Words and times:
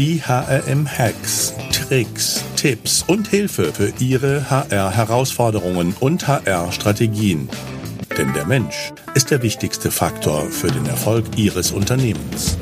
Die 0.00 0.22
HRM-Hacks, 0.22 1.54
Tricks, 1.72 2.42
Tipps 2.56 3.02
und 3.02 3.28
Hilfe 3.28 3.64
für 3.64 3.92
Ihre 4.02 4.48
HR-Herausforderungen 4.48 5.94
und 6.00 6.26
HR-Strategien. 6.26 7.50
Denn 8.16 8.32
der 8.32 8.46
Mensch 8.46 8.94
ist 9.14 9.30
der 9.30 9.42
wichtigste 9.42 9.90
Faktor 9.90 10.46
für 10.46 10.68
den 10.68 10.86
Erfolg 10.86 11.26
Ihres 11.36 11.72
Unternehmens. 11.72 12.56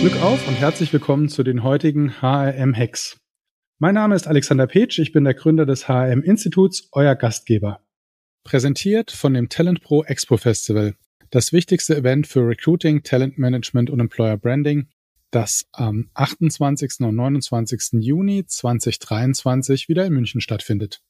Glück 0.00 0.20
auf 0.22 0.46
und 0.46 0.56
herzlich 0.56 0.92
willkommen 0.92 1.30
zu 1.30 1.42
den 1.42 1.62
heutigen 1.62 2.20
HRM-Hacks. 2.20 3.18
Mein 3.78 3.94
Name 3.94 4.16
ist 4.16 4.28
Alexander 4.28 4.66
Petsch, 4.66 4.98
ich 4.98 5.12
bin 5.12 5.24
der 5.24 5.32
Gründer 5.32 5.64
des 5.64 5.88
HRM-Instituts, 5.88 6.90
euer 6.92 7.14
Gastgeber. 7.14 7.80
Präsentiert 8.44 9.12
von 9.12 9.32
dem 9.32 9.48
Talent 9.48 9.80
Pro 9.80 10.04
Expo 10.04 10.36
Festival, 10.36 10.94
das 11.30 11.54
wichtigste 11.54 11.96
Event 11.96 12.26
für 12.26 12.46
Recruiting, 12.46 13.02
Talent 13.02 13.38
Management 13.38 13.88
und 13.88 14.00
Employer 14.00 14.36
Branding, 14.36 14.88
das 15.36 15.66
am 15.72 16.08
28. 16.14 17.00
und 17.00 17.14
29. 17.14 18.00
Juni 18.00 18.46
2023 18.46 19.86
wieder 19.86 20.06
in 20.06 20.14
München 20.14 20.40
stattfindet. 20.40 21.02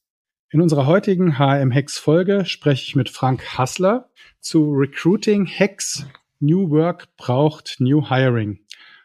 In 0.49 0.59
unserer 0.59 0.85
heutigen 0.85 1.39
HM 1.39 1.73
Hacks 1.73 1.97
Folge 1.97 2.43
spreche 2.45 2.83
ich 2.83 2.95
mit 2.97 3.09
Frank 3.09 3.57
Hassler 3.57 4.09
zu 4.41 4.73
Recruiting 4.73 5.47
Hacks 5.47 6.05
New 6.41 6.69
Work 6.71 7.15
braucht 7.15 7.77
New 7.79 8.09
Hiring. 8.09 8.59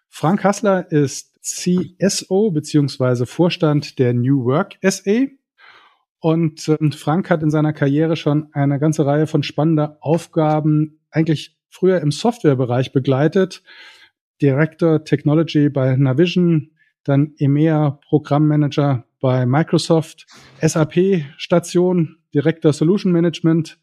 Frank 0.08 0.42
Hassler 0.42 0.90
ist 0.90 1.38
CSO 1.40 2.50
beziehungsweise 2.50 3.24
Vorstand 3.24 4.00
der 4.00 4.14
New 4.14 4.44
Work 4.44 4.76
SA 4.82 5.26
und 6.18 6.68
ähm, 6.68 6.90
Frank 6.90 7.30
hat 7.30 7.44
in 7.44 7.50
seiner 7.50 7.72
Karriere 7.72 8.16
schon 8.16 8.48
eine 8.54 8.80
ganze 8.80 9.06
Reihe 9.06 9.28
von 9.28 9.44
spannender 9.44 9.98
Aufgaben 10.00 10.98
eigentlich 11.12 11.56
früher 11.68 12.00
im 12.00 12.10
Softwarebereich 12.10 12.92
begleitet. 12.92 13.62
Director 14.40 15.04
Technology 15.04 15.68
bei 15.68 15.96
Navision, 15.96 16.70
dann 17.04 17.34
EMEA 17.38 17.98
Programmmanager 18.08 19.04
bei 19.20 19.46
Microsoft, 19.46 20.26
SAP 20.60 21.24
Station, 21.36 22.16
Director 22.34 22.72
Solution 22.72 23.12
Management 23.12 23.78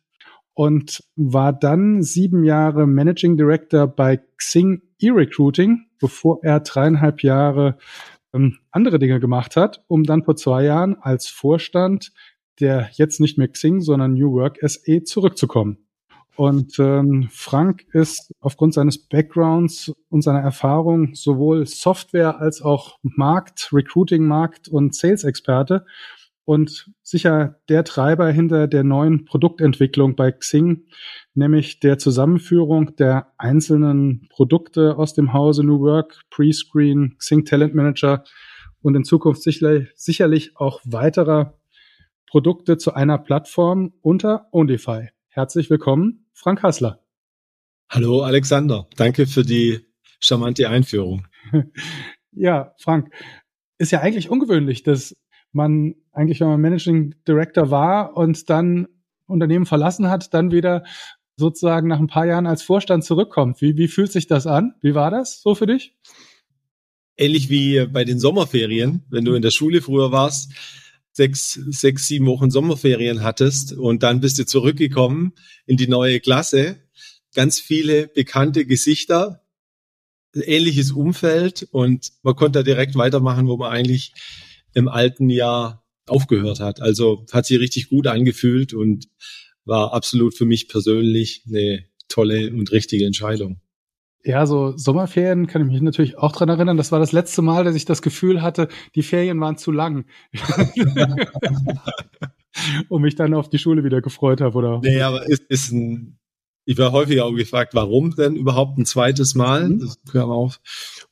und 0.53 1.03
war 1.15 1.53
dann 1.53 2.01
sieben 2.01 2.43
Jahre 2.43 2.87
Managing 2.87 3.37
Director 3.37 3.87
bei 3.87 4.21
Xing 4.37 4.81
E-Recruiting, 4.99 5.85
bevor 5.99 6.39
er 6.43 6.59
dreieinhalb 6.59 7.23
Jahre 7.23 7.77
ähm, 8.33 8.57
andere 8.71 8.99
Dinge 8.99 9.19
gemacht 9.19 9.55
hat, 9.55 9.83
um 9.87 10.03
dann 10.03 10.23
vor 10.23 10.35
zwei 10.35 10.63
Jahren 10.63 10.95
als 11.01 11.27
Vorstand 11.27 12.11
der 12.59 12.89
jetzt 12.93 13.19
nicht 13.19 13.37
mehr 13.37 13.47
Xing, 13.47 13.81
sondern 13.81 14.13
New 14.13 14.33
Work 14.33 14.57
SE 14.61 15.03
zurückzukommen. 15.03 15.77
Und 16.39 16.79
ähm, 16.79 17.27
Frank 17.29 17.85
ist 17.91 18.33
aufgrund 18.39 18.73
seines 18.73 18.97
Backgrounds 18.97 19.91
und 20.07 20.21
seiner 20.21 20.39
Erfahrung 20.39 21.13
sowohl 21.13 21.65
Software 21.65 22.39
als 22.39 22.61
auch 22.61 22.97
Markt, 23.01 23.71
Recruiting-Markt 23.73 24.69
und 24.69 24.95
Sales-Experte 24.95 25.85
und 26.45 26.91
sicher 27.03 27.59
der 27.67 27.83
Treiber 27.83 28.31
hinter 28.31 28.69
der 28.69 28.85
neuen 28.85 29.25
Produktentwicklung 29.25 30.15
bei 30.15 30.31
Xing, 30.31 30.85
nämlich 31.33 31.81
der 31.81 31.97
Zusammenführung 31.97 32.95
der 32.95 33.33
einzelnen 33.37 34.29
Produkte 34.29 34.97
aus 34.97 35.13
dem 35.13 35.33
Hause 35.33 35.65
New 35.65 35.81
Work, 35.81 36.21
Prescreen, 36.29 37.17
Xing 37.17 37.43
Talent 37.43 37.75
Manager 37.75 38.23
und 38.81 38.95
in 38.95 39.03
Zukunft 39.03 39.43
sicherlich, 39.43 39.89
sicherlich 39.95 40.55
auch 40.55 40.79
weiterer 40.85 41.59
Produkte 42.27 42.77
zu 42.77 42.93
einer 42.93 43.17
Plattform 43.17 43.91
unter 44.01 44.47
Onlyfy. 44.53 45.09
Herzlich 45.31 45.69
willkommen, 45.69 46.25
Frank 46.39 46.63
Hassler. 46.63 47.03
Hallo 47.89 48.21
Alexander, 48.21 48.87
danke 48.95 49.27
für 49.27 49.43
die 49.43 49.81
charmante 50.21 50.69
Einführung. 50.69 51.27
ja, 52.31 52.73
Frank, 52.79 53.13
ist 53.77 53.91
ja 53.91 53.99
eigentlich 53.99 54.29
ungewöhnlich, 54.29 54.83
dass 54.83 55.17
man 55.51 55.95
eigentlich, 56.13 56.39
wenn 56.39 56.47
man 56.47 56.61
Managing 56.61 57.15
Director 57.27 57.71
war 57.71 58.15
und 58.15 58.49
dann 58.49 58.87
Unternehmen 59.25 59.65
verlassen 59.65 60.09
hat, 60.09 60.33
dann 60.33 60.53
wieder 60.53 60.85
sozusagen 61.35 61.89
nach 61.89 61.99
ein 61.99 62.07
paar 62.07 62.25
Jahren 62.25 62.47
als 62.47 62.63
Vorstand 62.63 63.03
zurückkommt. 63.03 63.61
Wie, 63.61 63.75
wie 63.75 63.89
fühlt 63.89 64.13
sich 64.13 64.27
das 64.27 64.47
an? 64.47 64.75
Wie 64.79 64.95
war 64.95 65.11
das 65.11 65.41
so 65.41 65.55
für 65.55 65.67
dich? 65.67 65.93
Ähnlich 67.17 67.49
wie 67.49 67.85
bei 67.85 68.05
den 68.05 68.17
Sommerferien, 68.17 69.03
wenn 69.09 69.25
du 69.25 69.33
in 69.33 69.41
der 69.41 69.51
Schule 69.51 69.81
früher 69.81 70.13
warst, 70.13 70.53
sechs, 71.19 71.59
sechs, 71.67 72.07
sieben 72.07 72.27
Wochen 72.27 72.49
Sommerferien 72.49 73.23
hattest 73.23 73.73
und 73.73 74.03
dann 74.03 74.21
bist 74.21 74.39
du 74.39 74.45
zurückgekommen 74.45 75.33
in 75.65 75.75
die 75.75 75.89
neue 75.89 76.21
Klasse. 76.21 76.77
Ganz 77.35 77.59
viele 77.59 78.07
bekannte 78.07 78.65
Gesichter, 78.65 79.43
ähnliches 80.33 80.91
Umfeld 80.93 81.67
und 81.71 82.13
man 82.23 82.37
konnte 82.37 82.59
da 82.59 82.63
direkt 82.63 82.95
weitermachen, 82.95 83.49
wo 83.49 83.57
man 83.57 83.69
eigentlich 83.69 84.13
im 84.73 84.87
alten 84.87 85.29
Jahr 85.29 85.85
aufgehört 86.07 86.61
hat. 86.61 86.81
Also 86.81 87.25
hat 87.33 87.45
sich 87.45 87.59
richtig 87.59 87.89
gut 87.89 88.07
angefühlt 88.07 88.73
und 88.73 89.09
war 89.65 89.91
absolut 89.91 90.37
für 90.37 90.45
mich 90.45 90.69
persönlich 90.69 91.43
eine 91.49 91.83
tolle 92.07 92.49
und 92.49 92.71
richtige 92.71 93.05
Entscheidung. 93.05 93.59
Ja, 94.23 94.45
so 94.45 94.75
Sommerferien 94.75 95.47
kann 95.47 95.61
ich 95.61 95.71
mich 95.71 95.81
natürlich 95.81 96.17
auch 96.17 96.33
dran 96.33 96.49
erinnern. 96.49 96.77
Das 96.77 96.91
war 96.91 96.99
das 96.99 97.13
letzte 97.13 97.41
Mal, 97.41 97.63
dass 97.63 97.75
ich 97.75 97.85
das 97.85 98.01
Gefühl 98.01 98.41
hatte, 98.41 98.67
die 98.95 99.03
Ferien 99.03 99.39
waren 99.39 99.57
zu 99.57 99.71
lang. 99.71 100.05
und 102.89 103.01
mich 103.01 103.15
dann 103.15 103.33
auf 103.33 103.49
die 103.49 103.59
Schule 103.59 103.83
wieder 103.83 104.01
gefreut 104.01 104.41
habe, 104.41 104.57
oder? 104.57 104.81
Nee, 104.83 105.01
aber 105.01 105.27
ist, 105.27 105.43
ist 105.47 105.71
ein, 105.71 106.19
ich 106.65 106.77
war 106.77 106.91
häufiger 106.91 107.25
auch 107.25 107.33
gefragt, 107.33 107.73
warum 107.73 108.15
denn 108.15 108.35
überhaupt 108.35 108.77
ein 108.77 108.85
zweites 108.85 109.35
Mal? 109.35 109.69
Mhm. 109.69 109.79
Das 109.79 109.97
kam 110.11 110.29
auf. 110.29 110.59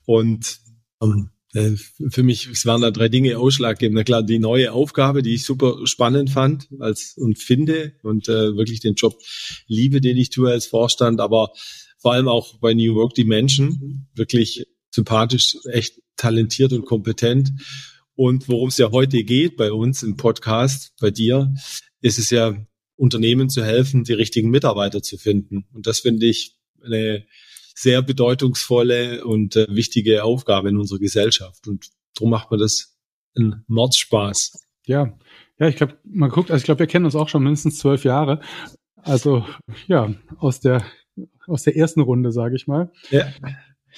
Und 0.06 0.60
ähm, 1.02 1.30
äh, 1.54 1.72
für 2.10 2.24
mich, 2.24 2.48
es 2.48 2.66
waren 2.66 2.82
da 2.82 2.92
drei 2.92 3.10
Dinge 3.10 3.38
ausschlaggebend. 3.38 3.96
Na 3.96 4.04
klar, 4.04 4.22
die 4.22 4.40
neue 4.40 4.74
Aufgabe, 4.74 5.24
die 5.24 5.36
ich 5.36 5.46
super 5.46 5.78
spannend 5.86 6.30
fand 6.30 6.68
als 6.80 7.16
und 7.18 7.40
finde 7.40 7.94
und 8.04 8.28
äh, 8.28 8.56
wirklich 8.56 8.82
den 8.82 8.96
Job 8.96 9.18
liebe, 9.68 10.02
den 10.02 10.18
ich 10.18 10.30
tue 10.30 10.52
als 10.52 10.68
Vorstand, 10.68 11.22
aber 11.22 11.52
vor 12.08 12.14
allem 12.14 12.30
auch 12.30 12.58
bei 12.60 12.74
New 12.74 12.96
Work 12.96 13.16
die 13.16 13.26
wirklich 14.16 14.66
sympathisch, 14.92 15.58
echt 15.70 16.00
talentiert 16.16 16.72
und 16.72 16.86
kompetent. 16.86 17.52
Und 18.16 18.48
worum 18.48 18.70
es 18.70 18.78
ja 18.78 18.92
heute 18.92 19.26
geht 19.26 19.58
bei 19.58 19.74
uns 19.74 20.04
im 20.04 20.16
Podcast, 20.16 20.94
bei 21.02 21.12
dir, 21.12 21.54
ist 22.00 22.18
es 22.18 22.30
ja, 22.30 22.66
Unternehmen 22.96 23.50
zu 23.50 23.62
helfen, 23.62 24.06
die 24.06 24.14
richtigen 24.14 24.50
Mitarbeiter 24.50 25.04
zu 25.04 25.18
finden. 25.18 25.68
Und 25.74 25.86
das 25.86 26.00
finde 26.00 26.28
ich 26.28 26.56
eine 26.82 27.26
sehr 27.76 28.02
bedeutungsvolle 28.02 29.26
und 29.26 29.58
äh, 29.58 29.68
wichtige 29.70 30.24
Aufgabe 30.24 30.70
in 30.70 30.78
unserer 30.78 31.00
Gesellschaft. 31.00 31.68
Und 31.68 31.90
darum 32.16 32.30
macht 32.30 32.52
man 32.52 32.62
das 32.62 32.98
einen 33.36 33.66
Mordspaß. 33.68 34.66
Ja, 34.86 35.20
ja, 35.60 35.68
ich 35.68 35.76
glaube, 35.76 35.98
man 36.06 36.30
guckt, 36.30 36.52
also 36.52 36.62
ich 36.62 36.66
glaube, 36.66 36.80
wir 36.80 36.88
kennen 36.88 37.04
uns 37.04 37.16
auch 37.16 37.28
schon 37.28 37.44
mindestens 37.44 37.80
zwölf 37.80 38.06
Jahre. 38.06 38.40
Also 38.96 39.46
ja, 39.88 40.14
aus 40.38 40.62
der 40.62 40.86
aus 41.48 41.64
der 41.64 41.76
ersten 41.76 42.02
Runde, 42.02 42.32
sage 42.32 42.56
ich 42.56 42.68
mal. 42.68 42.92
Ja. 43.10 43.28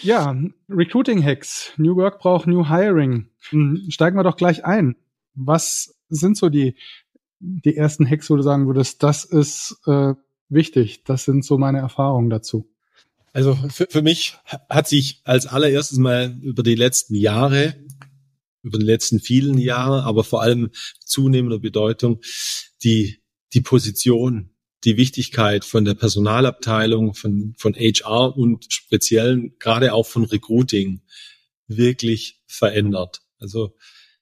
Ja, 0.01 0.37
Recruiting 0.69 1.23
Hacks. 1.23 1.73
New 1.77 1.95
Work 1.97 2.19
braucht 2.19 2.47
New 2.47 2.69
Hiring. 2.69 3.27
Hm, 3.49 3.85
steigen 3.89 4.17
wir 4.17 4.23
doch 4.23 4.37
gleich 4.37 4.63
ein. 4.63 4.95
Was 5.35 5.95
sind 6.07 6.38
so 6.38 6.49
die, 6.49 6.75
die 7.39 7.75
ersten 7.75 8.09
Hacks, 8.09 8.29
wo 8.29 8.35
du 8.35 8.41
sagen 8.41 8.67
würdest, 8.67 9.03
das 9.03 9.25
ist 9.25 9.77
äh, 9.88 10.13
wichtig? 10.47 11.03
Das 11.03 11.25
sind 11.25 11.43
so 11.43 11.57
meine 11.57 11.79
Erfahrungen 11.79 12.29
dazu. 12.29 12.69
Also 13.33 13.55
für, 13.69 13.88
für 13.89 14.01
mich 14.01 14.38
hat 14.69 14.88
sich 14.88 15.21
als 15.23 15.45
allererstes 15.45 15.97
mal 15.97 16.38
über 16.41 16.63
die 16.63 16.75
letzten 16.75 17.15
Jahre, 17.15 17.75
über 18.63 18.79
die 18.79 18.85
letzten 18.85 19.19
vielen 19.19 19.57
Jahre, 19.57 20.03
aber 20.03 20.23
vor 20.23 20.41
allem 20.41 20.71
zunehmender 20.99 21.59
Bedeutung, 21.59 22.21
die, 22.83 23.21
die 23.53 23.61
Position 23.61 24.51
die 24.84 24.97
Wichtigkeit 24.97 25.65
von 25.65 25.86
der 25.86 25.94
Personalabteilung, 25.94 27.13
von, 27.13 27.53
von 27.57 27.74
HR 27.75 28.38
und 28.38 28.65
speziell 28.69 29.51
gerade 29.59 29.94
auch 29.94 30.06
von 30.06 30.25
Recruiting 30.25 31.01
wirklich 31.68 32.42
verändert. 32.48 33.21
Also 33.39 33.75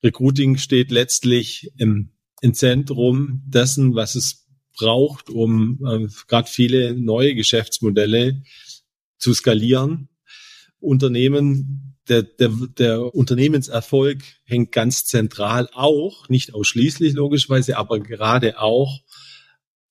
Recruiting 0.04 0.58
steht 0.58 0.92
letztlich 0.92 1.72
im, 1.78 2.12
im 2.42 2.54
Zentrum 2.54 3.44
dessen, 3.46 3.96
was 3.96 4.16
es 4.16 4.48
braucht, 4.78 5.30
um 5.30 5.80
äh, 5.86 6.08
gerade 6.28 6.50
viele 6.50 6.94
neue 6.94 7.36
Geschäftsmodelle 7.36 8.44
zu 9.18 9.34
skalieren. 9.34 10.10
Unternehmen, 10.80 11.96
der, 12.08 12.24
der, 12.24 12.52
der 12.78 13.16
Unternehmenserfolg 13.16 14.24
hängt 14.44 14.72
ganz 14.72 15.06
zentral 15.06 15.70
auch, 15.74 16.30
nicht 16.30 16.54
ausschließlich 16.54 17.14
logischerweise, 17.14 17.78
aber 17.78 18.00
gerade 18.00 18.60
auch 18.60 19.02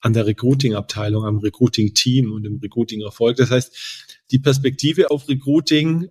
an 0.00 0.12
der 0.12 0.26
Recruiting-Abteilung, 0.26 1.25
am 1.25 1.38
Recruiting-Team 1.38 2.32
und 2.32 2.44
im 2.44 2.58
Recruiting-Erfolg. 2.58 3.37
Das 3.37 3.50
heißt, 3.50 4.16
die 4.31 4.38
Perspektive 4.38 5.10
auf 5.10 5.28
Recruiting 5.28 6.08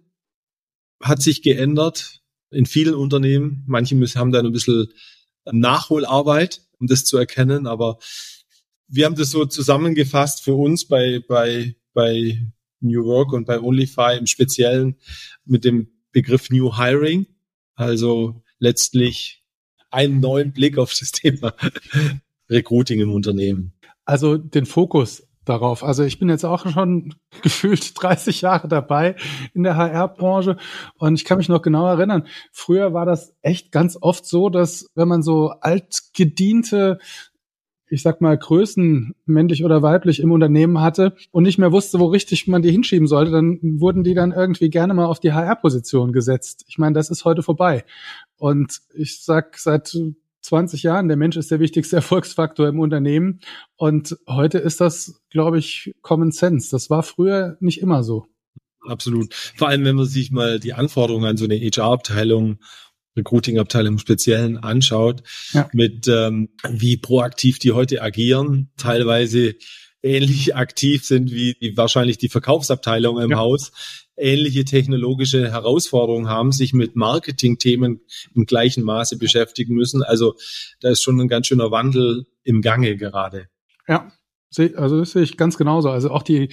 hat 1.02 1.22
sich 1.22 1.42
geändert 1.42 2.22
in 2.52 2.66
vielen 2.66 2.96
Unternehmen. 2.96 3.64
Manche 3.68 3.96
müssen, 3.96 4.20
haben 4.20 4.32
da 4.32 4.40
ein 4.40 4.52
bisschen 4.52 4.88
Nachholarbeit, 5.52 6.62
um 6.80 6.88
das 6.88 7.06
zu 7.06 7.18
erkennen, 7.18 7.68
aber 7.68 8.00
wir 8.88 9.06
haben 9.06 9.16
das 9.16 9.32
so 9.32 9.46
zusammengefasst 9.46 10.44
für 10.44 10.54
uns 10.54 10.88
bei, 10.88 11.24
bei, 11.28 11.76
bei 11.94 12.40
New 12.82 13.06
Work 13.06 13.34
und 13.34 13.46
bei 13.46 13.60
Onlyfy 13.60 14.18
im 14.18 14.28
Speziellen 14.28 14.98
mit 15.44 15.66
dem 15.66 15.90
Begriff 16.12 16.50
New 16.50 16.78
Hiring. 16.78 17.26
Also 17.74 18.44
letztlich 18.60 19.44
einen 19.90 20.20
neuen 20.20 20.54
Blick 20.54 20.78
auf 20.78 20.94
das 20.98 21.12
Thema 21.12 21.56
Recruiting 22.50 23.00
im 23.00 23.12
Unternehmen. 23.12 23.74
Also 24.06 24.38
den 24.38 24.66
Fokus 24.66 25.28
darauf. 25.46 25.84
Also 25.84 26.04
ich 26.04 26.20
bin 26.20 26.30
jetzt 26.30 26.44
auch 26.44 26.68
schon 26.68 27.14
gefühlt 27.42 28.02
30 28.02 28.42
Jahre 28.42 28.68
dabei 28.68 29.16
in 29.54 29.64
der 29.64 29.78
HR-Branche 29.78 30.58
und 30.98 31.16
ich 31.16 31.26
kann 31.26 31.38
mich 31.38 31.50
noch 31.50 31.62
genau 31.62 31.88
erinnern, 31.88 32.28
früher 32.52 32.94
war 32.94 33.06
das 33.06 33.36
echt 33.42 33.72
ganz 33.72 33.98
oft 34.00 34.26
so, 34.26 34.50
dass 34.50 34.90
wenn 34.96 35.08
man 35.08 35.22
so 35.22 35.50
altgediente 35.62 37.00
ich 37.88 38.02
sag 38.02 38.20
mal, 38.20 38.38
Größen, 38.38 39.14
männlich 39.26 39.64
oder 39.64 39.82
weiblich, 39.82 40.20
im 40.20 40.32
Unternehmen 40.32 40.82
hatte 40.82 41.16
und 41.32 41.44
nicht 41.44 41.60
mehr 41.60 41.72
wusste, 41.72 42.00
wo 42.00 42.08
richtig 42.08 42.48
man 42.48 42.64
die 42.64 42.72
hinschieben 42.72 43.08
sollte, 43.08 43.32
dann 43.32 43.60
wurden 43.80 44.04
die 44.04 44.16
dann 44.16 44.32
irgendwie 44.32 44.70
gerne 44.70 44.94
mal 44.94 45.06
auf 45.06 45.20
die 45.20 45.34
HR-Position 45.34 46.12
gesetzt. 46.12 46.66
Ich 46.68 46.78
meine, 46.78 46.94
das 46.94 47.10
ist 47.12 47.26
heute 47.26 47.44
vorbei. 47.44 47.86
Und 48.38 48.82
ich 48.96 49.24
sag 49.24 49.58
seit 49.58 49.96
20 50.46 50.84
Jahren, 50.84 51.08
der 51.08 51.18
Mensch 51.18 51.38
ist 51.38 51.52
der 51.52 51.60
wichtigste 51.60 51.96
Erfolgsfaktor 51.98 52.68
im 52.68 52.80
Unternehmen. 52.80 53.40
Und 53.76 54.18
heute 54.28 54.58
ist 54.58 54.82
das, 54.82 55.22
glaube 55.30 55.60
ich, 55.60 55.94
Common 56.02 56.32
Sense. 56.32 56.70
Das 56.72 56.90
war 56.90 57.04
früher 57.04 57.58
nicht 57.60 57.82
immer 57.82 58.04
so. 58.04 58.28
Absolut. 58.88 59.34
Vor 59.34 59.70
allem, 59.70 59.84
wenn 59.84 59.96
man 59.96 60.06
sich 60.06 60.32
mal 60.32 60.60
die 60.60 60.74
Anforderungen 60.74 61.26
an 61.26 61.38
so 61.38 61.46
eine 61.46 61.56
HR-Abteilung 61.56 62.60
Recruiting-Abteilung 63.18 63.94
im 63.94 64.00
Speziellen 64.00 64.58
anschaut, 64.58 65.24
ja. 65.54 65.70
mit 65.74 66.08
ähm, 66.08 66.50
wie 66.70 66.98
proaktiv 66.98 67.60
die 67.60 67.72
heute 67.72 68.02
agieren, 68.02 68.72
teilweise 68.78 69.56
ähnlich 70.04 70.56
aktiv 70.56 71.06
sind 71.06 71.32
wie, 71.32 71.56
wahrscheinlich 71.76 72.18
die 72.18 72.30
Verkaufsabteilung 72.30 73.20
im 73.20 73.32
ja. 73.32 73.38
Haus, 73.38 73.72
ähnliche 74.18 74.66
technologische 74.66 75.52
Herausforderungen 75.52 76.30
haben, 76.30 76.52
sich 76.52 76.74
mit 76.74 76.96
Marketing-Themen 76.96 78.02
im 78.34 78.46
gleichen 78.46 78.84
Maße 78.84 79.18
beschäftigen 79.18 79.76
müssen. 79.76 80.04
Also 80.04 80.36
da 80.80 80.90
ist 80.90 81.04
schon 81.04 81.20
ein 81.20 81.28
ganz 81.28 81.48
schöner 81.48 81.72
Wandel 81.72 82.26
im 82.44 82.62
Gange 82.62 82.96
gerade. 82.98 83.48
Ja, 83.88 84.12
also 84.76 85.00
das 85.00 85.12
sehe 85.12 85.24
ich 85.24 85.38
ganz 85.38 85.58
genauso. 85.58 85.90
Also 85.90 86.12
auch 86.12 86.24
die, 86.24 86.50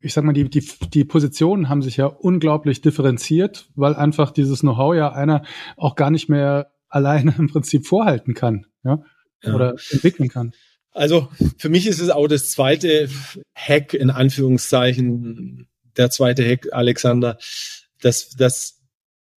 ich 0.00 0.12
sag 0.12 0.24
mal, 0.24 0.32
die, 0.32 0.48
die, 0.48 0.66
die 0.92 1.04
Positionen 1.04 1.68
haben 1.68 1.82
sich 1.82 1.96
ja 1.96 2.06
unglaublich 2.06 2.80
differenziert, 2.80 3.68
weil 3.74 3.94
einfach 3.94 4.30
dieses 4.30 4.60
Know-how 4.60 4.94
ja 4.94 5.12
einer 5.12 5.42
auch 5.76 5.96
gar 5.96 6.10
nicht 6.10 6.28
mehr 6.28 6.72
alleine 6.88 7.34
im 7.38 7.48
Prinzip 7.48 7.86
vorhalten 7.86 8.34
kann, 8.34 8.66
ja, 8.84 9.02
ja. 9.42 9.54
oder 9.54 9.74
entwickeln 9.90 10.28
kann. 10.28 10.52
Also 10.92 11.28
für 11.58 11.68
mich 11.68 11.88
ist 11.88 12.00
es 12.00 12.10
auch 12.10 12.28
das 12.28 12.52
zweite 12.52 13.08
Hack 13.56 13.94
in 13.94 14.10
Anführungszeichen, 14.10 15.66
der 15.96 16.10
zweite 16.10 16.44
Hack, 16.44 16.68
Alexander, 16.72 17.38
dass 18.00 18.30
das, 18.30 18.82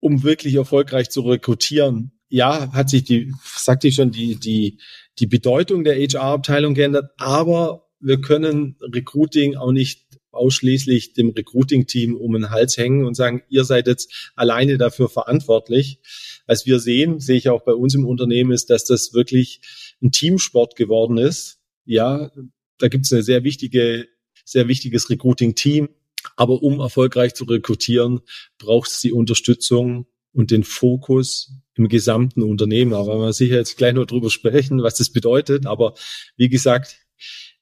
um 0.01 0.23
wirklich 0.23 0.55
erfolgreich 0.55 1.11
zu 1.11 1.23
rekrutieren, 1.23 2.13
ja, 2.29 2.73
hat 2.73 2.91
sich 2.91 3.05
die, 3.05 3.33
sagte 3.57 3.89
ich 3.89 3.95
schon, 3.95 4.11
die, 4.11 4.37
die, 4.37 4.79
die 5.19 5.27
Bedeutung 5.27 5.85
der 5.85 5.97
HR-Abteilung 5.97 6.75
geändert, 6.75 7.13
aber 7.19 7.89
wir 8.01 8.21
können 8.21 8.77
Recruiting 8.81 9.57
auch 9.57 9.73
nicht 9.73 10.07
ausschließlich 10.37 11.15
dem 11.15 11.31
Recruiting-Team 11.31 12.15
um 12.15 12.35
den 12.35 12.51
Hals 12.51 12.77
hängen 12.77 13.05
und 13.05 13.15
sagen, 13.15 13.43
ihr 13.49 13.65
seid 13.65 13.87
jetzt 13.87 14.33
alleine 14.37 14.77
dafür 14.79 15.09
verantwortlich. 15.09 16.01
Was 16.47 16.67
wir 16.67 16.79
sehen, 16.79 17.21
sehe 17.21 17.37
ich 17.37 17.49
auch 17.49 17.65
bei 17.65 17.73
uns 17.73 17.95
im 17.95 18.07
Unternehmen, 18.07 18.53
ist, 18.53 18.71
dass 18.71 18.85
das 18.85 19.15
wirklich 19.15 19.61
ein 20.03 20.13
Teamsport 20.13 20.77
geworden 20.77 21.17
ist. 21.19 21.59
Ja, 21.85 22.31
da 22.79 22.89
gibt 22.89 23.07
es 23.07 23.13
eine 23.13 23.23
sehr 23.23 23.45
wichtige, 23.45 24.09
sehr 24.45 24.69
wichtiges 24.69 25.09
Recruiting-Team. 25.09 25.89
Aber 26.37 26.63
um 26.63 26.81
erfolgreich 26.81 27.35
zu 27.35 27.45
rekrutieren, 27.45 28.21
braucht 28.59 28.91
es 28.91 29.01
die 29.01 29.13
Unterstützung 29.13 30.07
und 30.33 30.51
den 30.51 30.65
Fokus 30.65 31.53
im 31.75 31.89
gesamten 31.89 32.43
Unternehmen. 32.43 32.93
Aber 32.93 33.19
wir 33.19 33.33
sicher 33.33 33.57
jetzt 33.57 33.77
gleich 33.79 33.95
nur 33.95 34.07
drüber 34.07 34.31
sprechen, 34.31 34.83
was 34.83 34.97
das 34.97 35.11
bedeutet. 35.11 35.67
Aber 35.67 35.95
wie 36.37 36.49
gesagt, 36.49 36.99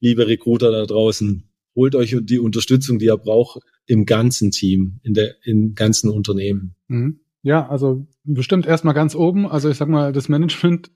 liebe 0.01 0.27
Recruiter 0.27 0.71
da 0.71 0.85
draußen, 0.85 1.49
holt 1.77 1.95
euch 1.95 2.17
die 2.23 2.39
Unterstützung, 2.39 2.99
die 2.99 3.07
ihr 3.07 3.17
braucht, 3.17 3.63
im 3.87 4.07
ganzen 4.07 4.51
Team, 4.51 5.01
in 5.03 5.15
der, 5.15 5.37
im 5.45 5.75
ganzen 5.75 6.11
Unternehmen. 6.11 6.75
Mhm. 6.89 7.21
Ja, 7.43 7.69
also 7.69 8.07
bestimmt 8.23 8.65
erstmal 8.65 8.95
ganz 8.95 9.15
oben. 9.15 9.47
Also 9.47 9.69
ich 9.69 9.77
sag 9.77 9.89
mal, 9.89 10.13
das 10.13 10.31
Management, 10.31 10.91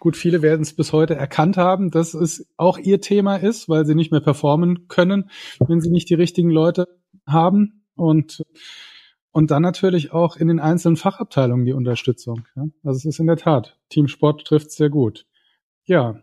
gut, 0.00 0.16
viele 0.16 0.42
werden 0.42 0.62
es 0.62 0.74
bis 0.74 0.92
heute 0.92 1.14
erkannt 1.14 1.56
haben, 1.56 1.90
dass 1.90 2.14
es 2.14 2.48
auch 2.56 2.78
ihr 2.78 3.00
Thema 3.00 3.36
ist, 3.36 3.68
weil 3.68 3.86
sie 3.86 3.94
nicht 3.94 4.10
mehr 4.10 4.20
performen 4.20 4.88
können, 4.88 5.30
wenn 5.60 5.80
sie 5.80 5.90
nicht 5.90 6.10
die 6.10 6.14
richtigen 6.14 6.50
Leute 6.50 6.88
haben. 7.26 7.84
Und 7.94 8.42
und 9.32 9.52
dann 9.52 9.62
natürlich 9.62 10.12
auch 10.12 10.36
in 10.36 10.48
den 10.48 10.58
einzelnen 10.58 10.96
Fachabteilungen 10.96 11.64
die 11.64 11.72
Unterstützung. 11.72 12.46
Ja? 12.56 12.64
Also 12.82 12.98
es 12.98 13.04
ist 13.04 13.20
in 13.20 13.26
der 13.26 13.36
Tat, 13.36 13.78
Teamsport 13.88 14.44
trifft 14.44 14.72
sehr 14.72 14.90
gut. 14.90 15.26
Ja, 15.84 16.20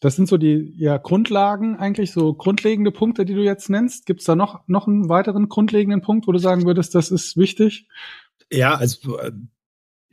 das 0.00 0.16
sind 0.16 0.28
so 0.28 0.36
die 0.36 0.74
ja, 0.76 0.98
Grundlagen 0.98 1.76
eigentlich, 1.76 2.10
so 2.10 2.34
grundlegende 2.34 2.90
Punkte, 2.90 3.24
die 3.24 3.34
du 3.34 3.42
jetzt 3.42 3.70
nennst. 3.70 4.04
Gibt 4.04 4.20
es 4.20 4.26
da 4.26 4.34
noch, 4.34 4.66
noch 4.66 4.88
einen 4.88 5.08
weiteren 5.08 5.48
grundlegenden 5.48 6.02
Punkt, 6.02 6.26
wo 6.26 6.32
du 6.32 6.38
sagen 6.38 6.66
würdest, 6.66 6.94
das 6.94 7.10
ist 7.10 7.36
wichtig? 7.36 7.88
Ja, 8.50 8.74
also 8.74 9.16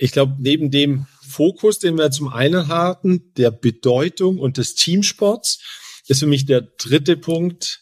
ich 0.02 0.14
glaube, 0.14 0.38
neben 0.40 0.72
dem 0.72 1.08
Fokus, 1.22 1.78
den 1.78 1.98
wir 1.98 2.10
zum 2.10 2.30
einen 2.30 2.70
hatten, 2.70 3.34
der 3.36 3.52
Bedeutung 3.52 4.40
und 4.40 4.58
des 4.58 4.76
Teamsports, 4.76 5.62
ist 6.08 6.22
für 6.22 6.28
mich 6.28 6.46
der 6.46 6.62
dritte 6.62 7.18
Punkt, 7.18 7.82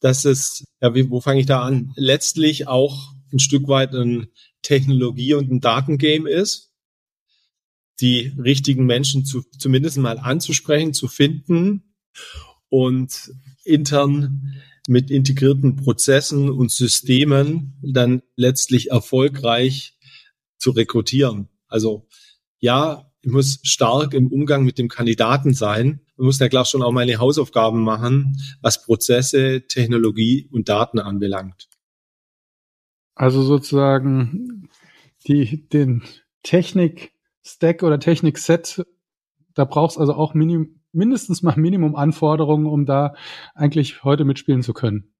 dass 0.00 0.24
es, 0.24 0.64
ja, 0.80 0.92
wie, 0.94 1.08
wo 1.08 1.20
fange 1.20 1.40
ich 1.40 1.46
da 1.46 1.62
an? 1.62 1.92
Letztlich 1.94 2.66
auch 2.66 3.12
ein 3.32 3.38
Stück 3.38 3.68
weit 3.68 3.94
ein 3.94 4.26
Technologie- 4.62 5.34
und 5.34 5.52
ein 5.52 5.60
Datengame 5.60 6.28
ist, 6.28 6.72
die 8.00 8.32
richtigen 8.36 8.84
Menschen 8.84 9.24
zu, 9.24 9.42
zumindest 9.56 9.98
mal 9.98 10.18
anzusprechen, 10.18 10.92
zu 10.92 11.06
finden 11.06 11.94
und 12.70 13.32
intern 13.62 14.60
mit 14.88 15.12
integrierten 15.12 15.76
Prozessen 15.76 16.50
und 16.50 16.72
Systemen 16.72 17.78
dann 17.82 18.22
letztlich 18.34 18.90
erfolgreich 18.90 19.94
zu 20.58 20.72
rekrutieren. 20.72 21.48
Also 21.72 22.06
ja, 22.58 23.10
ich 23.22 23.30
muss 23.30 23.60
stark 23.62 24.14
im 24.14 24.28
Umgang 24.28 24.64
mit 24.64 24.78
dem 24.78 24.88
Kandidaten 24.88 25.54
sein. 25.54 26.00
Ich 26.16 26.24
muss 26.24 26.38
ja 26.38 26.48
klar 26.48 26.64
schon 26.64 26.82
auch 26.82 26.92
meine 26.92 27.18
Hausaufgaben 27.18 27.82
machen, 27.82 28.36
was 28.60 28.84
Prozesse, 28.84 29.66
Technologie 29.66 30.48
und 30.50 30.68
Daten 30.68 30.98
anbelangt. 30.98 31.68
Also 33.14 33.42
sozusagen 33.42 34.68
die, 35.26 35.68
den 35.68 36.02
Technik-Stack 36.42 37.82
oder 37.82 38.00
Technik-Set, 38.00 38.84
da 39.54 39.64
brauchst 39.64 39.98
also 39.98 40.14
auch 40.14 40.34
minim, 40.34 40.80
mindestens 40.92 41.42
mal 41.42 41.56
Minimum-Anforderungen, 41.56 42.66
um 42.66 42.86
da 42.86 43.14
eigentlich 43.54 44.02
heute 44.02 44.24
mitspielen 44.24 44.62
zu 44.62 44.72
können. 44.72 45.12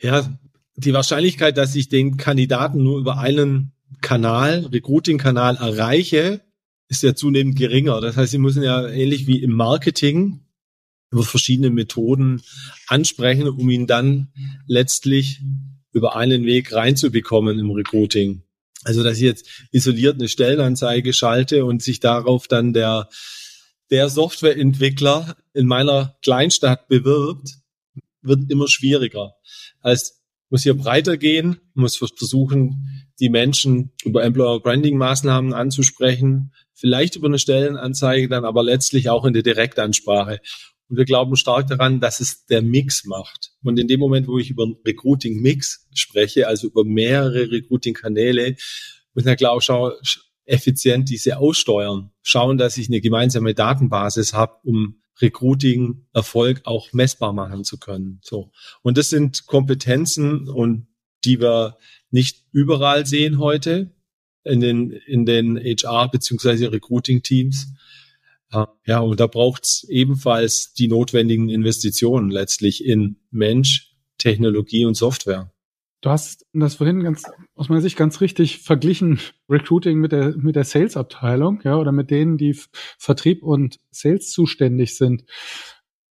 Ja, 0.00 0.28
die 0.76 0.94
Wahrscheinlichkeit, 0.94 1.56
dass 1.56 1.74
ich 1.74 1.88
den 1.88 2.16
Kandidaten 2.16 2.82
nur 2.82 2.98
über 2.98 3.18
einen 3.18 3.72
Kanal, 4.00 4.66
Recruiting-Kanal 4.66 5.56
erreiche, 5.56 6.40
ist 6.88 7.02
ja 7.02 7.14
zunehmend 7.14 7.56
geringer. 7.56 8.00
Das 8.00 8.16
heißt, 8.16 8.32
sie 8.32 8.38
müssen 8.38 8.62
ja 8.62 8.86
ähnlich 8.88 9.26
wie 9.26 9.42
im 9.42 9.52
Marketing 9.52 10.40
über 11.10 11.22
verschiedene 11.22 11.70
Methoden 11.70 12.42
ansprechen, 12.86 13.48
um 13.48 13.68
ihn 13.68 13.86
dann 13.86 14.32
letztlich 14.66 15.40
über 15.92 16.16
einen 16.16 16.44
Weg 16.44 16.72
reinzubekommen 16.72 17.58
im 17.58 17.70
Recruiting. 17.70 18.42
Also, 18.84 19.02
dass 19.02 19.16
ich 19.16 19.24
jetzt 19.24 19.46
isoliert 19.72 20.14
eine 20.16 20.28
Stellenanzeige 20.28 21.12
schalte 21.12 21.64
und 21.64 21.82
sich 21.82 22.00
darauf 22.00 22.48
dann 22.48 22.72
der, 22.72 23.08
der 23.90 24.08
Softwareentwickler 24.08 25.36
in 25.52 25.66
meiner 25.66 26.16
Kleinstadt 26.22 26.88
bewirbt, 26.88 27.56
wird 28.22 28.50
immer 28.50 28.68
schwieriger. 28.68 29.34
Heißt, 29.82 30.19
muss 30.50 30.64
hier 30.64 30.74
breiter 30.74 31.16
gehen, 31.16 31.60
muss 31.74 31.96
versuchen, 31.96 33.06
die 33.20 33.28
Menschen 33.30 33.92
über 34.04 34.24
Employer 34.24 34.60
Branding 34.60 34.98
Maßnahmen 34.98 35.54
anzusprechen, 35.54 36.52
vielleicht 36.74 37.16
über 37.16 37.28
eine 37.28 37.38
Stellenanzeige, 37.38 38.28
dann 38.28 38.44
aber 38.44 38.62
letztlich 38.62 39.08
auch 39.08 39.24
in 39.24 39.32
der 39.32 39.42
Direktansprache. 39.42 40.40
Und 40.88 40.96
wir 40.96 41.04
glauben 41.04 41.36
stark 41.36 41.68
daran, 41.68 42.00
dass 42.00 42.18
es 42.18 42.46
der 42.46 42.62
Mix 42.62 43.04
macht. 43.04 43.52
Und 43.62 43.78
in 43.78 43.86
dem 43.86 44.00
Moment, 44.00 44.26
wo 44.26 44.38
ich 44.38 44.50
über 44.50 44.66
Recruiting-Mix 44.84 45.88
spreche, 45.94 46.48
also 46.48 46.66
über 46.66 46.84
mehrere 46.84 47.50
Recruiting-Kanäle, 47.50 48.56
muss 49.14 49.24
man 49.24 49.36
klar 49.36 49.52
auch 49.52 49.92
effizient 50.46 51.08
diese 51.08 51.38
aussteuern. 51.38 52.10
Schauen, 52.22 52.58
dass 52.58 52.76
ich 52.76 52.88
eine 52.88 53.00
gemeinsame 53.00 53.54
Datenbasis 53.54 54.32
habe, 54.32 54.54
um 54.64 54.99
Recruiting-Erfolg 55.20 56.62
auch 56.64 56.92
messbar 56.92 57.32
machen 57.32 57.64
zu 57.64 57.78
können. 57.78 58.20
So. 58.22 58.50
Und 58.82 58.98
das 58.98 59.10
sind 59.10 59.46
Kompetenzen 59.46 60.48
und 60.48 60.86
die 61.24 61.40
wir 61.40 61.76
nicht 62.10 62.44
überall 62.52 63.06
sehen 63.06 63.38
heute 63.38 63.92
in 64.44 64.60
den, 64.60 64.90
in 64.90 65.26
den 65.26 65.58
HR- 65.58 66.10
beziehungsweise 66.10 66.72
Recruiting-Teams. 66.72 67.74
Ja, 68.84 68.98
und 68.98 69.20
da 69.20 69.26
braucht 69.26 69.64
es 69.64 69.86
ebenfalls 69.88 70.72
die 70.72 70.88
notwendigen 70.88 71.48
Investitionen 71.48 72.30
letztlich 72.30 72.84
in 72.84 73.16
Mensch, 73.30 73.94
Technologie 74.18 74.84
und 74.86 74.96
Software. 74.96 75.52
Du 76.02 76.08
hast 76.08 76.46
das 76.54 76.76
vorhin 76.76 77.02
ganz, 77.02 77.24
aus 77.54 77.68
meiner 77.68 77.82
Sicht 77.82 77.96
ganz 77.96 78.20
richtig 78.22 78.60
verglichen, 78.60 79.20
Recruiting 79.50 79.98
mit 79.98 80.12
der, 80.12 80.34
mit 80.36 80.56
der 80.56 80.64
Sales-Abteilung, 80.64 81.60
ja, 81.62 81.76
oder 81.76 81.92
mit 81.92 82.10
denen, 82.10 82.38
die 82.38 82.58
Vertrieb 82.98 83.42
und 83.42 83.78
Sales 83.90 84.30
zuständig 84.30 84.96
sind. 84.96 85.24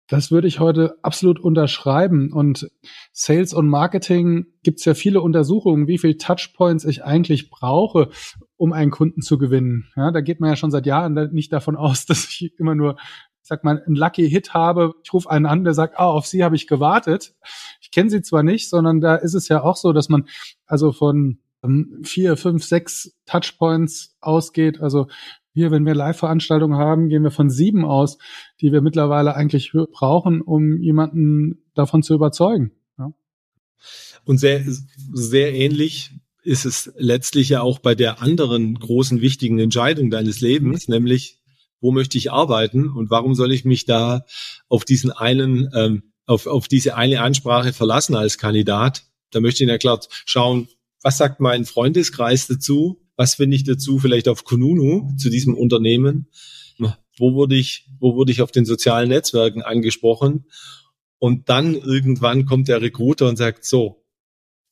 Das 0.07 0.33
würde 0.33 0.49
ich 0.49 0.59
heute 0.59 0.99
absolut 1.03 1.39
unterschreiben. 1.39 2.33
Und 2.33 2.69
Sales 3.13 3.55
und 3.55 3.69
Marketing 3.69 4.47
gibt 4.65 4.81
es 4.81 4.85
ja 4.85 4.95
viele 4.95 5.23
Untersuchungen, 5.23 5.87
wie 5.87 5.99
viel 5.99 6.17
Touchpoints 6.17 6.85
ich 6.85 7.05
eigentlich 7.05 7.49
brauche, 7.49 8.11
um 8.57 8.73
einen 8.73 8.91
Kunden 8.91 9.23
zu 9.23 9.39
gewinnen. 9.39 9.87
Ja, 9.95 10.11
da 10.11 10.21
geht 10.21 10.41
man 10.41 10.51
ja 10.51 10.57
schon 10.57 10.73
seit 10.73 10.85
Jahren 10.85 11.15
nicht 11.33 11.53
davon 11.53 11.77
aus, 11.77 12.05
dass 12.07 12.29
ich 12.29 12.53
immer 12.59 12.75
nur 12.75 12.97
sag 13.51 13.65
mal, 13.65 13.83
einen 13.85 13.97
Lucky 13.97 14.29
Hit 14.31 14.55
habe, 14.55 14.93
ich 15.03 15.13
rufe 15.13 15.29
einen 15.29 15.45
an, 15.47 15.65
der 15.65 15.75
sagt, 15.75 15.99
ah, 15.99 16.07
auf 16.07 16.27
Sie 16.27 16.45
habe 16.45 16.55
ich 16.55 16.67
gewartet. 16.67 17.35
Ich 17.91 17.95
kenne 17.95 18.09
Sie 18.09 18.23
zwar 18.23 18.45
nicht, 18.45 18.69
sondern 18.69 19.01
da 19.01 19.17
ist 19.17 19.35
es 19.35 19.49
ja 19.49 19.65
auch 19.65 19.77
so, 19.77 19.93
dass 19.93 20.09
man 20.09 20.29
also 20.65 20.93
von 20.93 21.41
ähm, 21.65 22.01
vier, 22.05 22.37
fünf, 22.37 22.65
sechs 22.65 23.17
Touchpoints 23.27 24.17
ausgeht. 24.21 24.81
Also 24.81 25.09
wir, 25.53 25.73
wenn 25.73 25.85
wir 25.85 25.97
Live-Veranstaltungen 25.97 26.79
haben, 26.79 27.09
gehen 27.09 27.25
wir 27.25 27.33
von 27.33 27.51
sieben 27.51 27.85
aus, 27.85 28.19
die 28.61 28.71
wir 28.71 28.81
mittlerweile 28.81 29.35
eigentlich 29.35 29.73
brauchen, 29.93 30.41
um 30.41 30.81
jemanden 30.81 31.65
davon 31.75 32.05
zu 32.05 32.15
überzeugen. 32.15 32.71
Ja. 32.97 33.13
Und 34.25 34.39
sehr, 34.39 34.63
sehr 35.13 35.53
ähnlich 35.53 36.13
ist 36.45 36.65
es 36.65 36.93
letztlich 36.97 37.49
ja 37.49 37.61
auch 37.61 37.81
bei 37.81 37.97
der 37.97 38.23
anderen 38.23 38.75
großen 38.75 39.21
wichtigen 39.21 39.59
Entscheidung 39.59 40.11
deines 40.11 40.41
Lebens, 40.41 40.87
mhm. 40.87 40.95
nämlich 40.95 41.41
wo 41.81 41.93
möchte 41.93 42.19
ich 42.19 42.31
arbeiten 42.31 42.89
und 42.89 43.11
warum 43.11 43.35
soll 43.35 43.53
ich 43.53 43.65
mich 43.65 43.87
da 43.87 44.25
auf 44.69 44.85
diesen 44.85 45.11
einen, 45.11 45.71
ähm, 45.75 46.10
auf, 46.31 46.47
auf 46.47 46.69
diese 46.69 46.97
eine 46.97 47.21
Ansprache 47.21 47.73
verlassen 47.73 48.15
als 48.15 48.39
Kandidat? 48.39 49.05
Da 49.31 49.41
möchte 49.41 49.65
ich 49.65 49.69
ja 49.69 49.79
klar 49.79 50.01
schauen, 50.25 50.69
was 51.03 51.19
sagt 51.19 51.41
mein 51.41 51.65
Freundeskreis 51.65 52.47
dazu? 52.47 53.03
Was 53.17 53.35
finde 53.35 53.57
ich 53.57 53.65
dazu 53.65 53.99
vielleicht 53.99 54.29
auf 54.29 54.45
Kununu 54.45 55.11
zu 55.17 55.29
diesem 55.29 55.55
Unternehmen? 55.55 56.29
Wo 57.19 57.35
wurde 57.35 57.57
ich, 57.57 57.87
wo 57.99 58.15
wurde 58.15 58.33
ich 58.33 58.41
auf 58.41 58.53
den 58.53 58.65
sozialen 58.65 59.09
Netzwerken 59.09 59.61
angesprochen? 59.61 60.47
Und 61.19 61.51
dann 61.51 61.75
irgendwann 61.75 62.47
kommt 62.47 62.69
der 62.69 62.81
Recruiter 62.81 63.29
und 63.29 63.37
sagt, 63.37 63.65
so, 63.67 64.07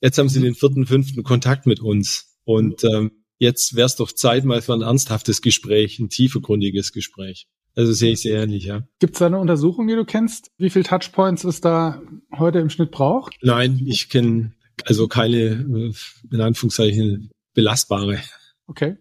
jetzt 0.00 0.16
haben 0.16 0.30
Sie 0.30 0.40
den 0.40 0.54
vierten, 0.54 0.86
fünften 0.86 1.24
Kontakt 1.24 1.66
mit 1.66 1.80
uns. 1.80 2.38
Und 2.44 2.84
ähm, 2.84 3.10
jetzt 3.38 3.74
wäre 3.74 3.86
es 3.86 3.96
doch 3.96 4.12
Zeit 4.12 4.44
mal 4.44 4.62
für 4.62 4.72
ein 4.72 4.82
ernsthaftes 4.82 5.42
Gespräch, 5.42 5.98
ein 5.98 6.08
tiefergründiges 6.08 6.92
Gespräch. 6.92 7.48
Also 7.78 7.92
sehe 7.92 8.14
ich 8.14 8.22
sehr 8.22 8.42
ähnlich, 8.42 8.64
ja. 8.64 8.82
Gibt 8.98 9.12
es 9.12 9.20
da 9.20 9.26
eine 9.26 9.38
Untersuchung, 9.38 9.86
die 9.86 9.94
du 9.94 10.04
kennst, 10.04 10.50
wie 10.58 10.68
viel 10.68 10.82
Touchpoints 10.82 11.44
es 11.44 11.60
da 11.60 12.02
heute 12.36 12.58
im 12.58 12.70
Schnitt 12.70 12.90
braucht? 12.90 13.36
Nein, 13.40 13.80
ich 13.86 14.08
kenne 14.08 14.52
also 14.84 15.06
keine, 15.06 15.36
äh, 15.36 15.92
in 16.32 16.40
Anführungszeichen, 16.40 17.30
belastbare. 17.54 18.18
Okay. 18.66 18.96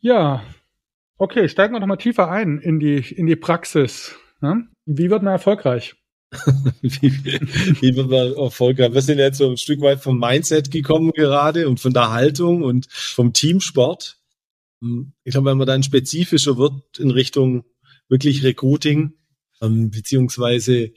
Ja, 0.00 0.42
okay, 1.18 1.48
steigen 1.48 1.72
wir 1.72 1.78
noch 1.78 1.86
mal 1.86 1.98
tiefer 1.98 2.28
ein 2.28 2.58
in 2.58 2.80
die, 2.80 2.96
in 2.96 3.26
die 3.26 3.36
Praxis. 3.36 4.16
Ja? 4.42 4.56
Wie 4.84 5.08
wird 5.08 5.22
man 5.22 5.34
erfolgreich? 5.34 5.94
wie, 6.80 7.12
wie 7.12 7.94
wird 7.94 8.10
man 8.10 8.34
erfolgreich? 8.44 8.92
Wir 8.92 9.02
sind 9.02 9.20
jetzt 9.20 9.38
so 9.38 9.48
ein 9.48 9.56
Stück 9.56 9.82
weit 9.82 10.00
vom 10.00 10.18
Mindset 10.18 10.72
gekommen 10.72 11.12
gerade 11.12 11.68
und 11.68 11.78
von 11.78 11.92
der 11.92 12.10
Haltung 12.10 12.64
und 12.64 12.88
vom 12.90 13.32
Teamsport. 13.32 14.18
Ich 15.24 15.32
glaube, 15.32 15.50
wenn 15.50 15.58
man 15.58 15.66
dann 15.66 15.82
spezifischer 15.82 16.56
wird 16.58 16.98
in 16.98 17.10
Richtung 17.10 17.64
wirklich 18.08 18.42
Recruiting, 18.42 19.14
ähm, 19.60 19.90
beziehungsweise 19.90 20.92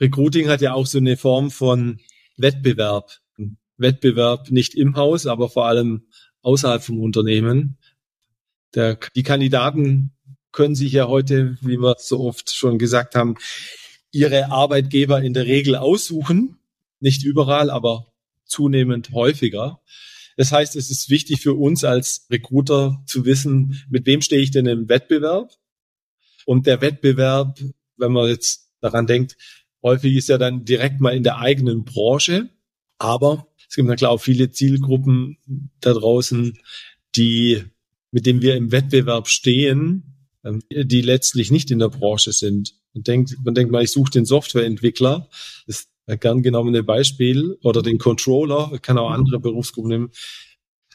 Recruiting 0.00 0.48
hat 0.48 0.60
ja 0.60 0.74
auch 0.74 0.86
so 0.86 0.98
eine 0.98 1.16
Form 1.16 1.50
von 1.50 2.00
Wettbewerb. 2.36 3.20
Wettbewerb 3.76 4.50
nicht 4.50 4.74
im 4.74 4.96
Haus, 4.96 5.26
aber 5.26 5.48
vor 5.48 5.66
allem 5.66 6.06
außerhalb 6.42 6.82
vom 6.82 7.00
Unternehmen. 7.00 7.78
Der, 8.74 8.98
die 9.16 9.22
Kandidaten 9.22 10.12
können 10.52 10.74
sich 10.74 10.92
ja 10.92 11.08
heute, 11.08 11.58
wie 11.62 11.78
wir 11.78 11.96
so 11.98 12.20
oft 12.20 12.54
schon 12.54 12.78
gesagt 12.78 13.16
haben, 13.16 13.34
ihre 14.12 14.52
Arbeitgeber 14.52 15.20
in 15.22 15.34
der 15.34 15.46
Regel 15.46 15.74
aussuchen. 15.74 16.58
Nicht 17.00 17.24
überall, 17.24 17.70
aber 17.70 18.12
zunehmend 18.44 19.10
häufiger. 19.12 19.80
Das 20.36 20.52
heißt, 20.52 20.76
es 20.76 20.90
ist 20.90 21.10
wichtig 21.10 21.40
für 21.40 21.54
uns 21.54 21.84
als 21.84 22.26
Recruiter 22.30 23.02
zu 23.06 23.24
wissen, 23.24 23.82
mit 23.88 24.06
wem 24.06 24.20
stehe 24.20 24.42
ich 24.42 24.50
denn 24.50 24.66
im 24.66 24.88
Wettbewerb? 24.88 25.52
Und 26.46 26.66
der 26.66 26.80
Wettbewerb, 26.80 27.58
wenn 27.96 28.12
man 28.12 28.28
jetzt 28.28 28.70
daran 28.80 29.06
denkt, 29.06 29.36
häufig 29.82 30.16
ist 30.16 30.28
ja 30.28 30.38
dann 30.38 30.64
direkt 30.64 31.00
mal 31.00 31.16
in 31.16 31.22
der 31.22 31.38
eigenen 31.38 31.84
Branche. 31.84 32.50
Aber 32.98 33.48
es 33.68 33.76
gibt 33.76 33.88
na 33.88 33.96
klar 33.96 34.10
auch 34.10 34.20
viele 34.20 34.50
Zielgruppen 34.50 35.38
da 35.80 35.92
draußen, 35.92 36.58
die, 37.16 37.62
mit 38.10 38.26
denen 38.26 38.42
wir 38.42 38.56
im 38.56 38.72
Wettbewerb 38.72 39.28
stehen, 39.28 40.28
ähm, 40.44 40.62
die 40.70 41.00
letztlich 41.00 41.50
nicht 41.50 41.70
in 41.70 41.78
der 41.78 41.88
Branche 41.88 42.32
sind. 42.32 42.74
Man 42.92 43.02
denkt, 43.02 43.36
man 43.42 43.54
denkt 43.54 43.72
mal, 43.72 43.82
ich 43.82 43.90
suche 43.90 44.10
den 44.10 44.24
Softwareentwickler, 44.24 45.28
das 45.66 45.88
gern 46.06 46.42
genommene 46.42 46.82
Beispiel, 46.82 47.56
oder 47.62 47.82
den 47.82 47.98
Controller, 47.98 48.78
kann 48.80 48.98
auch 48.98 49.10
andere 49.10 49.40
Berufsgruppen 49.40 49.90
nehmen. 49.90 50.10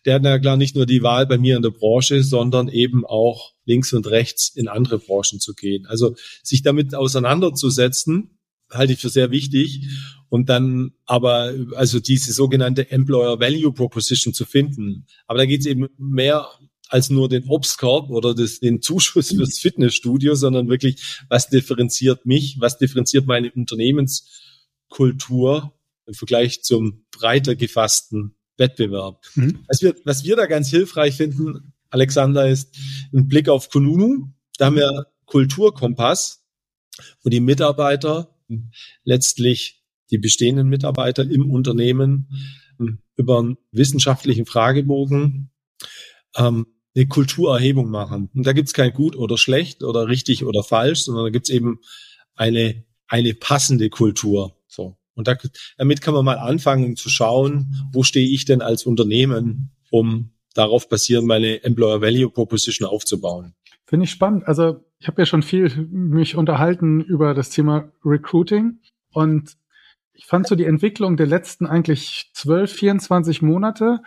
Der 0.05 0.15
hat 0.15 0.23
ja 0.23 0.39
klar 0.39 0.55
nicht 0.55 0.75
nur 0.75 0.85
die 0.85 1.03
Wahl 1.03 1.27
bei 1.27 1.37
mir 1.37 1.57
in 1.57 1.61
der 1.61 1.71
Branche, 1.71 2.23
sondern 2.23 2.69
eben 2.69 3.05
auch 3.05 3.53
links 3.65 3.91
und 3.91 4.07
rechts 4.07 4.49
in 4.55 4.67
andere 4.67 4.99
Branchen 4.99 5.39
zu 5.39 5.53
gehen. 5.53 5.85
Also 5.87 6.15
sich 6.41 6.61
damit 6.61 6.95
auseinanderzusetzen, 6.95 8.39
halte 8.71 8.93
ich 8.93 8.99
für 8.99 9.09
sehr 9.09 9.31
wichtig. 9.31 9.87
Und 10.29 10.47
dann 10.47 10.91
aber, 11.05 11.53
also 11.75 11.99
diese 11.99 12.31
sogenannte 12.31 12.91
Employer 12.91 13.39
Value 13.39 13.73
Proposition 13.73 14.33
zu 14.33 14.45
finden. 14.45 15.07
Aber 15.25 15.39
da 15.39 15.45
geht 15.45 15.61
es 15.61 15.65
eben 15.65 15.87
mehr 15.97 16.47
als 16.87 17.09
nur 17.09 17.29
den 17.29 17.47
Obstkorb 17.47 18.09
oder 18.09 18.33
das, 18.35 18.59
den 18.59 18.81
Zuschuss 18.81 19.29
fürs 19.29 19.59
Fitnessstudio, 19.59 20.35
sondern 20.35 20.69
wirklich, 20.69 21.23
was 21.29 21.49
differenziert 21.49 22.25
mich, 22.25 22.57
was 22.59 22.77
differenziert 22.77 23.27
meine 23.27 23.47
Unternehmenskultur 24.89 25.73
im 26.05 26.13
Vergleich 26.13 26.63
zum 26.63 27.05
breiter 27.11 27.55
gefassten 27.55 28.35
Wettbewerb. 28.57 29.23
Mhm. 29.35 29.63
Was, 29.67 29.81
wir, 29.81 29.95
was 30.05 30.23
wir 30.23 30.35
da 30.35 30.47
ganz 30.47 30.69
hilfreich 30.69 31.15
finden, 31.15 31.73
Alexander, 31.89 32.47
ist 32.47 32.75
ein 33.13 33.27
Blick 33.27 33.49
auf 33.49 33.69
Kununu. 33.69 34.27
Da 34.57 34.65
haben 34.65 34.75
wir 34.75 35.07
Kulturkompass, 35.25 36.43
wo 37.23 37.29
die 37.29 37.39
Mitarbeiter 37.39 38.35
letztlich 39.03 39.83
die 40.11 40.17
bestehenden 40.17 40.67
Mitarbeiter 40.67 41.23
im 41.23 41.49
Unternehmen 41.51 42.29
über 43.15 43.39
einen 43.39 43.57
wissenschaftlichen 43.71 44.45
Fragebogen 44.45 45.51
ähm, 46.35 46.65
eine 46.95 47.07
Kulturerhebung 47.07 47.89
machen. 47.89 48.29
Und 48.33 48.47
da 48.47 48.53
gibt's 48.53 48.73
kein 48.73 48.93
gut 48.93 49.15
oder 49.15 49.37
schlecht 49.37 49.83
oder 49.83 50.07
richtig 50.07 50.43
oder 50.43 50.63
falsch, 50.63 51.01
sondern 51.01 51.25
da 51.25 51.29
gibt's 51.29 51.49
eben 51.49 51.79
eine, 52.35 52.83
eine 53.07 53.33
passende 53.35 53.89
Kultur. 53.89 54.58
Und 55.15 55.27
da, 55.27 55.35
damit 55.77 56.01
kann 56.01 56.13
man 56.13 56.25
mal 56.25 56.37
anfangen, 56.37 56.95
zu 56.95 57.09
schauen, 57.09 57.89
wo 57.91 58.03
stehe 58.03 58.27
ich 58.27 58.45
denn 58.45 58.61
als 58.61 58.85
Unternehmen, 58.85 59.71
um 59.89 60.31
darauf 60.53 60.89
basierend 60.89 61.27
meine 61.27 61.63
Employer 61.63 62.01
Value 62.01 62.29
Proposition 62.29 62.87
aufzubauen. 62.87 63.53
Finde 63.85 64.05
ich 64.05 64.11
spannend. 64.11 64.47
Also 64.47 64.83
ich 64.99 65.07
habe 65.07 65.21
ja 65.21 65.25
schon 65.25 65.43
viel 65.43 65.87
mich 65.91 66.35
unterhalten 66.35 67.01
über 67.01 67.33
das 67.33 67.49
Thema 67.49 67.91
Recruiting 68.05 68.79
und 69.11 69.57
ich 70.13 70.25
fand 70.25 70.47
so 70.47 70.55
die 70.55 70.65
Entwicklung 70.65 71.15
der 71.15 71.27
letzten 71.27 71.65
eigentlich 71.65 72.29
12, 72.33 72.71
24 72.71 73.41
Monate 73.41 74.01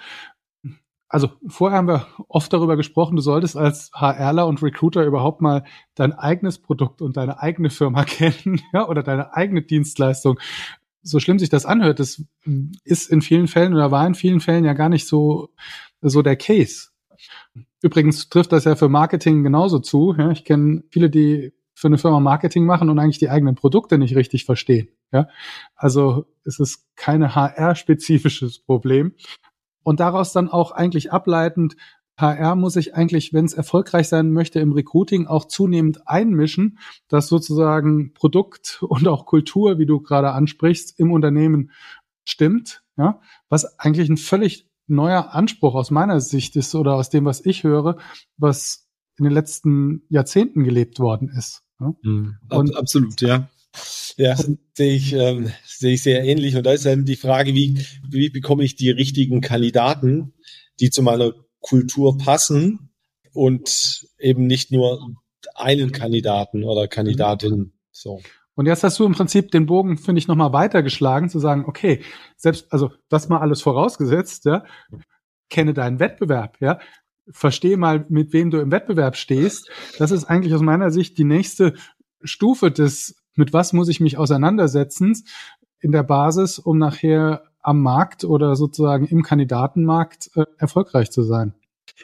also 1.12 1.28
vorher 1.46 1.76
haben 1.76 1.88
wir 1.88 2.06
oft 2.28 2.50
darüber 2.54 2.78
gesprochen, 2.78 3.16
du 3.16 3.22
solltest 3.22 3.54
als 3.54 3.90
HRler 3.92 4.46
und 4.46 4.62
Recruiter 4.62 5.04
überhaupt 5.04 5.42
mal 5.42 5.62
dein 5.94 6.14
eigenes 6.14 6.58
Produkt 6.58 7.02
und 7.02 7.18
deine 7.18 7.38
eigene 7.38 7.68
Firma 7.68 8.04
kennen, 8.06 8.62
ja, 8.72 8.88
oder 8.88 9.02
deine 9.02 9.34
eigene 9.34 9.60
Dienstleistung. 9.60 10.40
So 11.02 11.20
schlimm 11.20 11.38
sich 11.38 11.48
das 11.48 11.66
anhört, 11.66 11.98
das 11.98 12.22
ist 12.84 13.10
in 13.10 13.22
vielen 13.22 13.48
Fällen 13.48 13.74
oder 13.74 13.90
war 13.90 14.06
in 14.06 14.14
vielen 14.14 14.40
Fällen 14.40 14.64
ja 14.64 14.72
gar 14.72 14.88
nicht 14.88 15.06
so, 15.06 15.50
so 16.00 16.22
der 16.22 16.36
Case. 16.36 16.88
Übrigens 17.82 18.28
trifft 18.28 18.52
das 18.52 18.64
ja 18.64 18.76
für 18.76 18.88
Marketing 18.88 19.42
genauso 19.42 19.80
zu. 19.80 20.14
Ja. 20.16 20.30
Ich 20.30 20.44
kenne 20.44 20.84
viele, 20.90 21.10
die 21.10 21.52
für 21.74 21.88
eine 21.88 21.98
Firma 21.98 22.20
Marketing 22.20 22.64
machen 22.64 22.90
und 22.90 22.98
eigentlich 22.98 23.18
die 23.18 23.30
eigenen 23.30 23.56
Produkte 23.56 23.98
nicht 23.98 24.14
richtig 24.14 24.44
verstehen. 24.44 24.88
Ja, 25.12 25.28
also 25.74 26.26
es 26.44 26.58
ist 26.60 26.86
keine 26.96 27.34
HR-spezifisches 27.34 28.60
Problem, 28.60 29.14
und 29.82 30.00
daraus 30.00 30.32
dann 30.32 30.48
auch 30.48 30.72
eigentlich 30.72 31.12
ableitend, 31.12 31.76
HR 32.22 32.56
muss 32.56 32.72
sich 32.74 32.94
eigentlich, 32.94 33.34
wenn 33.34 33.44
es 33.44 33.52
erfolgreich 33.52 34.08
sein 34.08 34.30
möchte, 34.30 34.60
im 34.60 34.72
Recruiting 34.72 35.26
auch 35.26 35.44
zunehmend 35.44 36.08
einmischen, 36.08 36.78
dass 37.08 37.28
sozusagen 37.28 38.14
Produkt 38.14 38.78
und 38.88 39.06
auch 39.06 39.26
Kultur, 39.26 39.78
wie 39.78 39.86
du 39.86 40.00
gerade 40.00 40.32
ansprichst, 40.32 40.98
im 40.98 41.12
Unternehmen 41.12 41.72
stimmt, 42.24 42.82
ja, 42.96 43.20
was 43.50 43.78
eigentlich 43.78 44.08
ein 44.08 44.16
völlig 44.16 44.66
neuer 44.86 45.34
Anspruch 45.34 45.74
aus 45.74 45.90
meiner 45.90 46.20
Sicht 46.20 46.56
ist 46.56 46.74
oder 46.74 46.94
aus 46.94 47.10
dem, 47.10 47.24
was 47.24 47.44
ich 47.44 47.64
höre, 47.64 47.98
was 48.36 48.88
in 49.18 49.24
den 49.24 49.32
letzten 49.32 50.02
Jahrzehnten 50.08 50.64
gelebt 50.64 50.98
worden 50.98 51.28
ist. 51.28 51.62
Ja? 51.80 51.94
Mhm, 52.02 52.36
und, 52.50 52.76
absolut, 52.76 53.20
ja. 53.20 53.48
Ja, 54.18 54.36
sehe 54.74 54.94
ich, 54.94 55.14
ähm, 55.14 55.50
sehe 55.64 55.94
ich 55.94 56.02
sehr 56.02 56.22
ähnlich. 56.24 56.56
Und 56.56 56.66
da 56.66 56.72
ist 56.72 56.84
dann 56.84 57.06
die 57.06 57.16
Frage, 57.16 57.54
wie, 57.54 57.82
wie 58.06 58.28
bekomme 58.28 58.64
ich 58.64 58.76
die 58.76 58.90
richtigen 58.90 59.40
Kandidaten, 59.40 60.34
die 60.78 60.90
zu 60.90 61.02
meiner 61.02 61.32
Kultur 61.62 62.18
passen 62.18 62.90
und 63.32 64.06
eben 64.18 64.46
nicht 64.46 64.70
nur 64.70 65.14
einen 65.54 65.92
Kandidaten 65.92 66.64
oder 66.64 66.88
Kandidatin. 66.88 67.72
So. 67.90 68.20
Und 68.54 68.66
jetzt 68.66 68.84
hast 68.84 68.98
du 68.98 69.06
im 69.06 69.12
Prinzip 69.12 69.50
den 69.50 69.66
Bogen, 69.66 69.96
finde 69.96 70.18
ich, 70.18 70.28
nochmal 70.28 70.52
weitergeschlagen, 70.52 71.30
zu 71.30 71.38
sagen, 71.38 71.64
okay, 71.66 72.02
selbst, 72.36 72.70
also 72.72 72.90
das 73.08 73.28
mal 73.28 73.40
alles 73.40 73.62
vorausgesetzt, 73.62 74.44
ja, 74.44 74.64
kenne 75.48 75.72
deinen 75.72 76.00
Wettbewerb, 76.00 76.58
ja, 76.60 76.78
verstehe 77.30 77.76
mal, 77.76 78.04
mit 78.08 78.32
wem 78.32 78.50
du 78.50 78.58
im 78.58 78.70
Wettbewerb 78.70 79.16
stehst. 79.16 79.70
Das 79.98 80.10
ist 80.10 80.24
eigentlich 80.24 80.54
aus 80.54 80.60
meiner 80.60 80.90
Sicht 80.90 81.16
die 81.16 81.24
nächste 81.24 81.74
Stufe 82.22 82.70
des, 82.70 83.16
mit 83.34 83.52
was 83.52 83.72
muss 83.72 83.88
ich 83.88 84.00
mich 84.00 84.18
auseinandersetzen 84.18 85.24
in 85.80 85.92
der 85.92 86.02
Basis, 86.02 86.58
um 86.58 86.78
nachher 86.78 87.51
am 87.62 87.80
Markt 87.80 88.24
oder 88.24 88.56
sozusagen 88.56 89.06
im 89.06 89.22
Kandidatenmarkt 89.22 90.30
äh, 90.34 90.44
erfolgreich 90.58 91.10
zu 91.10 91.22
sein. 91.22 91.54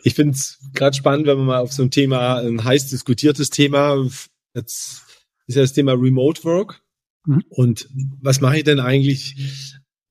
Ich 0.03 0.15
finde 0.15 0.35
es 0.35 0.59
gerade 0.75 0.97
spannend, 0.97 1.27
wenn 1.27 1.39
man 1.39 1.47
mal 1.47 1.59
auf 1.59 1.73
so 1.73 1.83
ein 1.83 1.91
Thema, 1.91 2.37
ein 2.39 2.63
heiß 2.63 2.89
diskutiertes 2.89 3.51
Thema, 3.51 4.07
jetzt 4.55 5.03
ist 5.47 5.57
ja 5.57 5.63
das 5.63 5.73
Thema 5.73 5.93
Remote 5.93 6.45
Work. 6.45 6.83
Mhm. 7.25 7.45
Und 7.49 7.89
was 8.21 8.41
mache 8.41 8.59
ich 8.59 8.65
denn 8.65 8.81
eigentlich? 8.81 9.37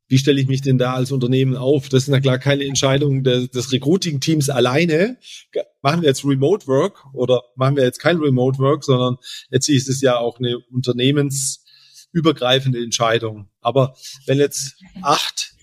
Wie 0.09 0.17
stelle 0.17 0.39
ich 0.39 0.47
mich 0.47 0.61
denn 0.61 0.77
da 0.77 0.93
als 0.93 1.11
Unternehmen 1.11 1.57
auf? 1.57 1.89
Das 1.89 2.03
ist 2.03 2.09
na 2.09 2.21
klar 2.21 2.39
keine 2.39 2.63
Entscheidung 2.63 3.23
des, 3.23 3.49
des 3.49 3.73
Recruiting-Teams 3.73 4.49
alleine. 4.49 5.17
Machen 5.81 6.01
wir 6.01 6.07
jetzt 6.07 6.23
Remote 6.23 6.65
Work 6.67 7.05
oder 7.13 7.41
machen 7.57 7.75
wir 7.75 7.83
jetzt 7.83 7.99
kein 7.99 8.17
Remote 8.17 8.57
Work, 8.59 8.85
sondern 8.85 9.17
letztlich 9.49 9.77
ist 9.77 9.89
es 9.89 9.99
ja 9.99 10.17
auch 10.17 10.39
eine 10.39 10.59
unternehmensübergreifende 12.17 12.83
Entscheidung. 12.83 13.49
Aber 13.61 13.95
wenn 14.25 14.37
jetzt 14.37 14.75
acht 15.01 15.53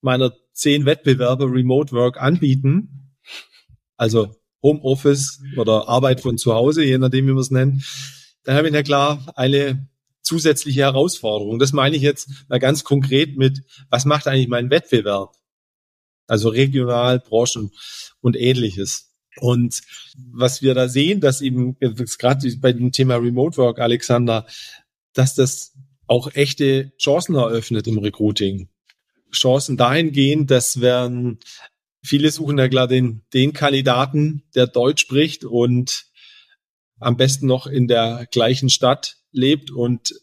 meiner 0.00 0.32
zehn 0.52 0.84
Wettbewerber 0.84 1.46
Remote 1.46 1.92
Work 1.92 2.20
anbieten, 2.20 3.12
also 3.96 4.34
Homeoffice 4.62 5.40
oder 5.56 5.88
Arbeit 5.88 6.20
von 6.20 6.38
zu 6.38 6.54
Hause, 6.54 6.84
je 6.84 6.98
nachdem, 6.98 7.26
wie 7.26 7.32
man 7.32 7.40
es 7.40 7.50
nennt, 7.50 7.84
dann 8.44 8.56
habe 8.56 8.68
ich 8.68 8.74
ja 8.74 8.82
klar 8.82 9.32
eine 9.36 9.88
zusätzliche 10.22 10.80
Herausforderung. 10.80 11.58
Das 11.58 11.72
meine 11.72 11.96
ich 11.96 12.02
jetzt 12.02 12.28
mal 12.48 12.58
ganz 12.58 12.84
konkret 12.84 13.36
mit, 13.36 13.62
was 13.90 14.04
macht 14.04 14.26
eigentlich 14.26 14.48
mein 14.48 14.70
Wettbewerb? 14.70 15.34
Also 16.26 16.48
regional, 16.48 17.20
Branchen 17.20 17.70
und 18.20 18.36
ähnliches. 18.36 19.12
Und 19.38 19.82
was 20.16 20.62
wir 20.62 20.74
da 20.74 20.88
sehen, 20.88 21.20
dass 21.20 21.42
eben 21.42 21.76
gerade 21.78 22.56
bei 22.56 22.72
dem 22.72 22.90
Thema 22.90 23.16
Remote 23.16 23.56
Work, 23.58 23.78
Alexander, 23.78 24.46
dass 25.16 25.34
das 25.34 25.74
auch 26.06 26.34
echte 26.34 26.92
Chancen 26.98 27.34
eröffnet 27.34 27.86
im 27.86 27.98
Recruiting. 27.98 28.68
Chancen 29.32 29.76
dahingehend, 29.76 30.50
dass 30.50 30.80
werden 30.80 31.40
viele 32.06 32.30
suchen 32.30 32.58
ja 32.58 32.68
klar 32.68 32.86
den, 32.88 33.22
den 33.34 33.52
Kandidaten, 33.52 34.44
der 34.54 34.66
Deutsch 34.66 35.02
spricht 35.02 35.44
und 35.44 36.06
am 36.98 37.16
besten 37.16 37.46
noch 37.46 37.66
in 37.66 37.88
der 37.88 38.26
gleichen 38.30 38.70
Stadt 38.70 39.16
lebt 39.32 39.70
und 39.70 40.14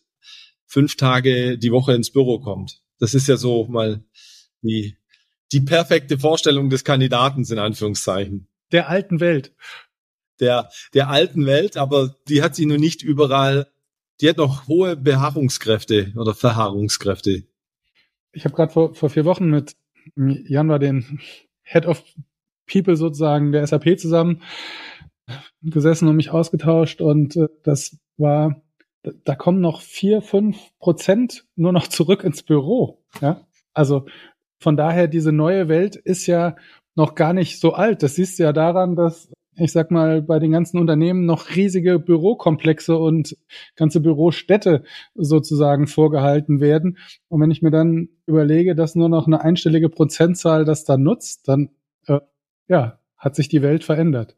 fünf 0.66 0.96
Tage 0.96 1.58
die 1.58 1.72
Woche 1.72 1.94
ins 1.94 2.12
Büro 2.12 2.40
kommt. 2.40 2.82
Das 3.00 3.14
ist 3.14 3.28
ja 3.28 3.38
so 3.38 3.66
mal 3.66 4.04
die, 4.62 4.98
die 5.52 5.62
perfekte 5.62 6.18
Vorstellung 6.18 6.70
des 6.70 6.84
Kandidaten 6.84 7.44
in 7.44 7.60
Anführungszeichen. 7.60 8.48
Der 8.72 8.90
alten 8.90 9.20
Welt. 9.20 9.54
Der, 10.40 10.70
der 10.94 11.10
alten 11.10 11.46
Welt, 11.46 11.78
aber 11.78 12.16
die 12.28 12.42
hat 12.42 12.56
sie 12.56 12.66
nur 12.66 12.80
nicht 12.80 13.04
überall, 13.04 13.72
die 14.24 14.30
hat 14.30 14.38
noch 14.38 14.70
hohe 14.70 14.96
Beharrungskräfte 14.96 16.14
oder 16.16 16.34
Verharrungskräfte. 16.34 17.44
Ich 18.32 18.46
habe 18.46 18.56
gerade 18.56 18.72
vor, 18.72 18.96
vor 18.96 19.10
vier 19.10 19.26
Wochen 19.26 19.50
mit 19.50 19.76
Januar 20.16 20.80
den 20.80 21.20
Head 21.62 21.86
of 21.86 22.02
People 22.66 22.96
sozusagen 22.96 23.52
der 23.52 23.68
SAP 23.68 24.00
zusammen 24.00 24.42
gesessen 25.62 26.08
und 26.08 26.16
mich 26.16 26.32
ausgetauscht 26.32 27.02
und 27.02 27.36
äh, 27.36 27.48
das 27.64 27.98
war, 28.18 28.62
da 29.04 29.36
kommen 29.36 29.60
noch 29.60 29.82
vier, 29.82 30.22
fünf 30.22 30.58
Prozent 30.80 31.46
nur 31.56 31.74
noch 31.74 31.88
zurück 31.88 32.24
ins 32.24 32.44
Büro. 32.44 33.04
Ja, 33.22 33.46
also 33.74 34.06
von 34.60 34.78
daher 34.78 35.08
diese 35.10 35.34
neue 35.34 35.68
Welt 35.68 35.98
ist 35.98 36.28
ja 36.28 36.56
noch 36.96 37.16
gar 37.16 37.34
nicht 37.34 37.60
so 37.60 37.74
alt. 37.74 38.04
Das 38.04 38.16
siehst 38.16 38.40
du 38.40 38.44
ja 38.44 38.54
daran, 38.54 38.96
dass 38.96 39.30
ich 39.56 39.72
sag 39.72 39.92
mal, 39.92 40.22
bei 40.22 40.40
den 40.40 40.52
ganzen 40.52 40.80
Unternehmen 40.80 41.26
noch 41.26 41.56
riesige 41.56 42.00
Bürokomplexe 42.00 42.98
und 42.98 43.38
ganze 43.76 44.02
Bürostädte 44.02 44.84
sozusagen 45.16 45.88
vorgehalten 45.88 46.60
werden. 46.60 46.98
Und 47.28 47.42
wenn 47.42 47.52
ich 47.52 47.62
mir 47.62 47.72
dann 47.72 48.10
überlege, 48.26 48.76
dass 48.76 48.96
nur 48.96 49.10
noch 49.10 49.28
eine 49.28 49.42
einstellige 49.42 49.90
Prozentzahl 49.90 50.66
das 50.66 50.86
da 50.86 50.98
nutzt, 50.98 51.48
dann 51.48 51.70
äh, 52.08 52.20
ja, 52.68 53.00
hat 53.18 53.36
sich 53.36 53.50
die 53.50 53.62
Welt 53.62 53.84
verändert. 53.84 54.36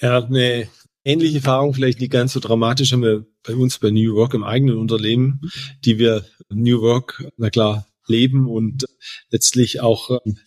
Ja, 0.00 0.24
eine 0.24 0.68
ähnliche 1.04 1.38
Erfahrung, 1.38 1.74
vielleicht 1.74 2.00
nicht 2.00 2.12
ganz 2.12 2.32
so 2.32 2.40
dramatisch, 2.40 2.92
haben 2.92 3.02
wir 3.02 3.26
bei 3.46 3.54
uns 3.54 3.78
bei 3.78 3.90
New 3.90 4.14
Work 4.14 4.34
im 4.34 4.44
eigenen 4.44 4.76
Unternehmen, 4.76 5.40
die 5.84 5.98
wir 5.98 6.24
New 6.50 6.80
Work, 6.80 7.24
na 7.36 7.50
klar, 7.50 7.86
leben 8.06 8.48
und 8.48 8.86
letztlich 9.30 9.80
auch 9.80 10.10
ähm, 10.24 10.38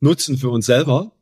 nutzen 0.00 0.36
für 0.36 0.50
uns 0.50 0.66
selber. 0.66 1.12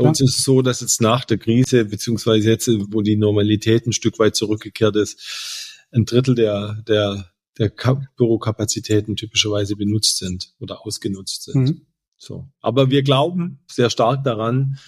Bei 0.00 0.08
uns 0.08 0.20
ist 0.20 0.38
es 0.38 0.44
so, 0.44 0.62
dass 0.62 0.80
jetzt 0.80 1.00
nach 1.00 1.24
der 1.24 1.38
Krise, 1.38 1.84
beziehungsweise 1.84 2.48
jetzt, 2.48 2.68
wo 2.68 3.02
die 3.02 3.16
Normalität 3.16 3.86
ein 3.86 3.92
Stück 3.92 4.18
weit 4.18 4.34
zurückgekehrt 4.34 4.96
ist, 4.96 5.86
ein 5.92 6.06
Drittel 6.06 6.34
der, 6.34 6.82
der, 6.88 7.30
der 7.58 7.72
Bürokapazitäten 8.16 9.16
typischerweise 9.16 9.76
benutzt 9.76 10.18
sind 10.18 10.54
oder 10.58 10.86
ausgenutzt 10.86 11.44
sind. 11.44 11.68
Mhm. 11.68 11.86
So. 12.16 12.48
Aber 12.60 12.90
wir 12.90 13.02
glauben 13.02 13.60
sehr 13.70 13.90
stark 13.90 14.24
daran, 14.24 14.78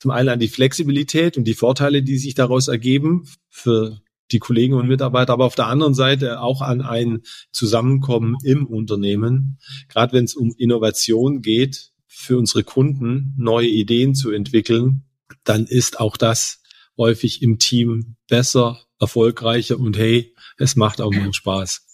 zum 0.00 0.10
einen 0.10 0.28
an 0.28 0.40
die 0.40 0.48
Flexibilität 0.48 1.36
und 1.36 1.44
die 1.44 1.54
Vorteile, 1.54 2.02
die 2.02 2.18
sich 2.18 2.34
daraus 2.34 2.68
ergeben 2.68 3.28
für 3.48 4.00
die 4.30 4.38
Kollegen 4.38 4.74
und 4.74 4.88
Mitarbeiter, 4.88 5.32
aber 5.32 5.44
auf 5.44 5.54
der 5.54 5.66
anderen 5.66 5.94
Seite 5.94 6.40
auch 6.40 6.62
an 6.62 6.80
ein 6.80 7.22
Zusammenkommen 7.50 8.36
im 8.44 8.66
Unternehmen. 8.66 9.58
Gerade 9.88 10.12
wenn 10.12 10.24
es 10.24 10.34
um 10.34 10.52
Innovation 10.56 11.42
geht, 11.42 11.92
für 12.08 12.38
unsere 12.38 12.64
Kunden 12.64 13.34
neue 13.38 13.68
Ideen 13.68 14.14
zu 14.14 14.30
entwickeln, 14.30 15.04
dann 15.44 15.66
ist 15.66 16.00
auch 16.00 16.16
das 16.16 16.62
häufig 16.96 17.42
im 17.42 17.58
Team 17.58 18.16
besser, 18.28 18.80
erfolgreicher 18.98 19.78
und 19.78 19.96
hey, 19.96 20.34
es 20.56 20.74
macht 20.74 21.00
auch 21.00 21.12
mal 21.12 21.32
Spaß. 21.32 21.86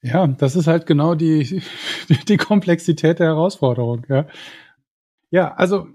Ja, 0.00 0.26
das 0.26 0.56
ist 0.56 0.68
halt 0.68 0.86
genau 0.86 1.14
die, 1.14 1.62
die 2.28 2.36
Komplexität 2.36 3.18
der 3.18 3.26
Herausforderung, 3.26 4.06
ja. 4.08 4.26
Ja, 5.30 5.54
also 5.54 5.88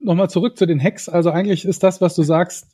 nochmal 0.00 0.30
zurück 0.30 0.56
zu 0.56 0.66
den 0.66 0.82
Hacks. 0.82 1.08
Also 1.08 1.30
eigentlich 1.30 1.64
ist 1.64 1.82
das, 1.84 2.00
was 2.00 2.16
du 2.16 2.22
sagst, 2.22 2.66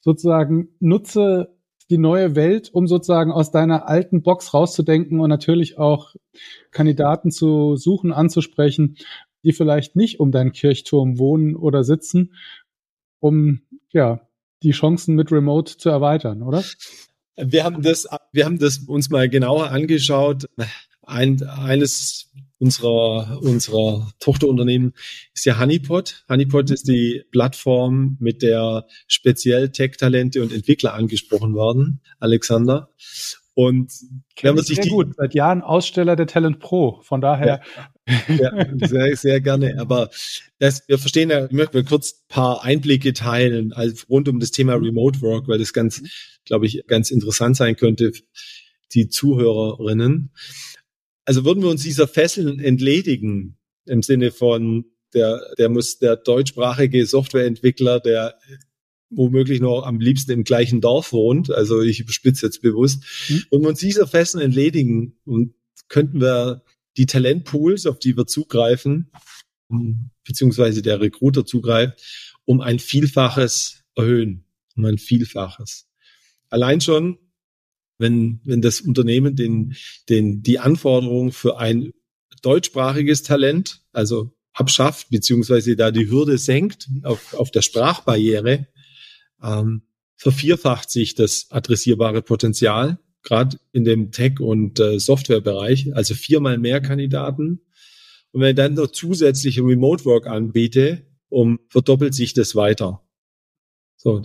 sozusagen 0.00 0.68
nutze 0.78 1.56
die 1.90 1.98
neue 1.98 2.34
Welt, 2.34 2.70
um 2.72 2.86
sozusagen 2.86 3.32
aus 3.32 3.50
deiner 3.50 3.88
alten 3.88 4.22
Box 4.22 4.54
rauszudenken 4.54 5.20
und 5.20 5.28
natürlich 5.28 5.76
auch 5.78 6.14
Kandidaten 6.70 7.30
zu 7.30 7.76
suchen, 7.76 8.12
anzusprechen, 8.12 8.96
die 9.44 9.52
vielleicht 9.52 9.96
nicht 9.96 10.20
um 10.20 10.32
deinen 10.32 10.52
Kirchturm 10.52 11.18
wohnen 11.18 11.56
oder 11.56 11.84
sitzen, 11.84 12.34
um 13.20 13.60
ja 13.90 14.26
die 14.62 14.72
Chancen 14.72 15.14
mit 15.14 15.30
Remote 15.30 15.76
zu 15.76 15.90
erweitern, 15.90 16.42
oder? 16.42 16.64
Wir 17.36 17.64
haben 17.64 17.82
das, 17.82 18.08
wir 18.32 18.44
haben 18.44 18.58
das 18.58 18.78
uns 18.78 19.10
mal 19.10 19.28
genauer 19.28 19.70
angeschaut. 19.70 20.48
Ein, 21.02 21.42
eines 21.42 22.32
unserer, 22.58 23.40
unserer 23.42 24.10
Tochterunternehmen 24.20 24.94
ist 25.34 25.44
ja 25.44 25.58
Honeypot. 25.58 26.24
Honeypot 26.28 26.70
ist 26.70 26.88
die 26.88 27.24
Plattform, 27.30 28.16
mit 28.20 28.42
der 28.42 28.86
speziell 29.06 29.70
Tech-Talente 29.70 30.42
und 30.42 30.52
Entwickler 30.52 30.94
angesprochen 30.94 31.54
werden, 31.54 32.00
Alexander. 32.20 32.90
Und 33.54 33.92
wenn 34.40 34.54
man 34.54 34.64
sich 34.64 34.76
sehr 34.76 34.84
die, 34.84 34.90
gut, 34.90 35.14
seit 35.16 35.34
Jahren 35.34 35.62
Aussteller 35.62 36.16
der 36.16 36.26
Talent 36.26 36.58
Pro, 36.58 37.00
von 37.02 37.20
daher. 37.20 37.46
Ja, 37.76 37.84
ja 38.28 38.66
sehr, 38.86 39.16
sehr 39.16 39.40
gerne. 39.40 39.78
Aber 39.78 40.10
das, 40.58 40.86
wir 40.88 40.98
verstehen 40.98 41.30
ja, 41.30 41.46
ich 41.46 41.52
möchte 41.52 41.84
kurz 41.84 42.12
ein 42.12 42.28
paar 42.28 42.64
Einblicke 42.64 43.12
teilen 43.12 43.72
also 43.72 44.06
rund 44.08 44.28
um 44.28 44.40
das 44.40 44.50
Thema 44.50 44.74
Remote 44.74 45.20
Work, 45.20 45.48
weil 45.48 45.58
das 45.58 45.72
ganz, 45.72 46.02
glaube 46.44 46.66
ich, 46.66 46.84
ganz 46.86 47.10
interessant 47.10 47.56
sein 47.56 47.76
könnte, 47.76 48.12
die 48.92 49.08
Zuhörerinnen. 49.08 50.30
Also 51.24 51.44
würden 51.44 51.62
wir 51.62 51.70
uns 51.70 51.82
dieser 51.82 52.06
Fesseln 52.06 52.60
entledigen, 52.60 53.56
im 53.86 54.02
Sinne 54.02 54.30
von, 54.30 54.84
der, 55.14 55.54
der 55.58 55.68
muss 55.68 55.98
der 55.98 56.16
deutschsprachige 56.16 57.06
Softwareentwickler, 57.06 58.00
der 58.00 58.38
womöglich 59.10 59.60
noch 59.60 59.82
am 59.84 60.00
liebsten 60.00 60.32
im 60.32 60.44
gleichen 60.44 60.80
Dorf 60.80 61.12
wohnt, 61.12 61.50
also 61.50 61.80
ich 61.82 62.00
überspitze 62.00 62.46
jetzt 62.46 62.62
bewusst, 62.62 63.04
mhm. 63.28 63.44
und 63.50 63.62
wir 63.62 63.68
uns 63.68 63.80
dieser 63.80 64.06
Festen 64.06 64.40
entledigen 64.40 65.16
und 65.24 65.54
könnten 65.88 66.20
wir 66.20 66.64
die 66.96 67.06
Talentpools, 67.06 67.86
auf 67.86 67.98
die 67.98 68.16
wir 68.16 68.26
zugreifen, 68.26 69.10
beziehungsweise 70.24 70.82
der 70.82 71.00
Recruiter 71.00 71.44
zugreift, 71.44 72.00
um 72.44 72.60
ein 72.60 72.78
Vielfaches 72.78 73.84
erhöhen, 73.94 74.44
um 74.76 74.84
ein 74.84 74.98
Vielfaches. 74.98 75.88
Allein 76.50 76.80
schon, 76.80 77.18
wenn, 77.98 78.40
wenn 78.44 78.60
das 78.60 78.80
Unternehmen 78.80 79.36
den, 79.36 79.76
den, 80.08 80.42
die 80.42 80.58
Anforderung 80.58 81.32
für 81.32 81.58
ein 81.58 81.92
deutschsprachiges 82.42 83.22
Talent, 83.22 83.82
also 83.92 84.32
abschafft, 84.52 85.10
beziehungsweise 85.10 85.76
da 85.76 85.90
die 85.90 86.08
Hürde 86.08 86.38
senkt 86.38 86.88
auf, 87.02 87.34
auf 87.34 87.50
der 87.50 87.62
Sprachbarriere, 87.62 88.68
ähm, 89.42 89.82
vervierfacht 90.16 90.90
sich 90.90 91.14
das 91.14 91.50
adressierbare 91.50 92.22
Potenzial, 92.22 92.98
gerade 93.24 93.58
in 93.72 93.84
dem 93.84 94.12
Tech- 94.12 94.40
und 94.40 94.78
äh, 94.78 95.00
Softwarebereich, 95.00 95.94
also 95.96 96.14
viermal 96.14 96.58
mehr 96.58 96.80
Kandidaten. 96.80 97.60
Und 98.32 98.40
wenn 98.40 98.50
ich 98.50 98.56
dann 98.56 98.74
noch 98.74 98.88
zusätzliche 98.88 99.62
Remote 99.62 100.04
Work 100.04 100.26
anbiete, 100.26 101.06
um 101.28 101.58
verdoppelt 101.68 102.14
sich 102.14 102.34
das 102.34 102.54
weiter. 102.54 103.02
So. 103.96 104.22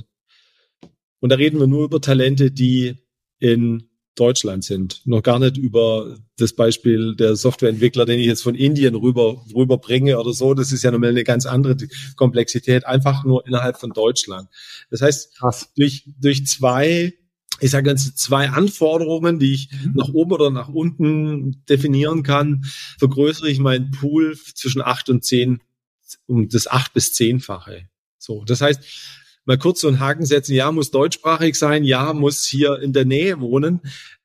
Und 1.21 1.29
da 1.31 1.35
reden 1.35 1.59
wir 1.59 1.67
nur 1.67 1.85
über 1.85 2.01
Talente, 2.01 2.51
die 2.51 2.95
in 3.39 3.89
Deutschland 4.15 4.65
sind. 4.65 5.01
Noch 5.05 5.23
gar 5.23 5.39
nicht 5.39 5.57
über 5.57 6.17
das 6.37 6.53
Beispiel 6.53 7.15
der 7.15 7.35
Softwareentwickler, 7.35 8.05
den 8.05 8.19
ich 8.19 8.25
jetzt 8.25 8.41
von 8.41 8.55
Indien 8.55 8.95
rüber, 8.95 9.45
rüberbringe 9.55 10.19
oder 10.19 10.33
so. 10.33 10.53
Das 10.53 10.71
ist 10.71 10.83
ja 10.83 10.91
nochmal 10.91 11.11
eine 11.11 11.23
ganz 11.23 11.45
andere 11.45 11.77
Komplexität, 12.17 12.85
einfach 12.85 13.23
nur 13.23 13.47
innerhalb 13.47 13.79
von 13.79 13.91
Deutschland. 13.91 14.49
Das 14.89 15.01
heißt, 15.01 15.37
Krass. 15.37 15.71
durch, 15.75 16.03
durch 16.19 16.45
zwei, 16.47 17.13
ich 17.61 17.71
sage 17.71 17.87
ganz 17.87 18.15
zwei 18.15 18.49
Anforderungen, 18.49 19.39
die 19.39 19.53
ich 19.53 19.69
mhm. 19.71 19.93
nach 19.95 20.09
oben 20.09 20.31
oder 20.31 20.49
nach 20.49 20.69
unten 20.69 21.63
definieren 21.67 22.23
kann, 22.23 22.65
vergrößere 22.97 23.49
ich 23.49 23.59
meinen 23.59 23.91
Pool 23.91 24.37
zwischen 24.55 24.81
acht 24.81 25.09
und 25.09 25.23
zehn 25.23 25.61
um 26.25 26.49
das 26.49 26.67
acht 26.67 26.93
bis 26.93 27.13
zehnfache. 27.13 27.87
So, 28.17 28.43
das 28.45 28.61
heißt, 28.61 28.81
mal 29.45 29.57
kurz 29.57 29.81
so 29.81 29.87
einen 29.87 29.99
Haken 29.99 30.25
setzen, 30.25 30.53
ja, 30.53 30.71
muss 30.71 30.91
deutschsprachig 30.91 31.55
sein, 31.55 31.83
ja, 31.83 32.13
muss 32.13 32.45
hier 32.45 32.79
in 32.79 32.93
der 32.93 33.05
Nähe 33.05 33.39
wohnen. 33.39 33.81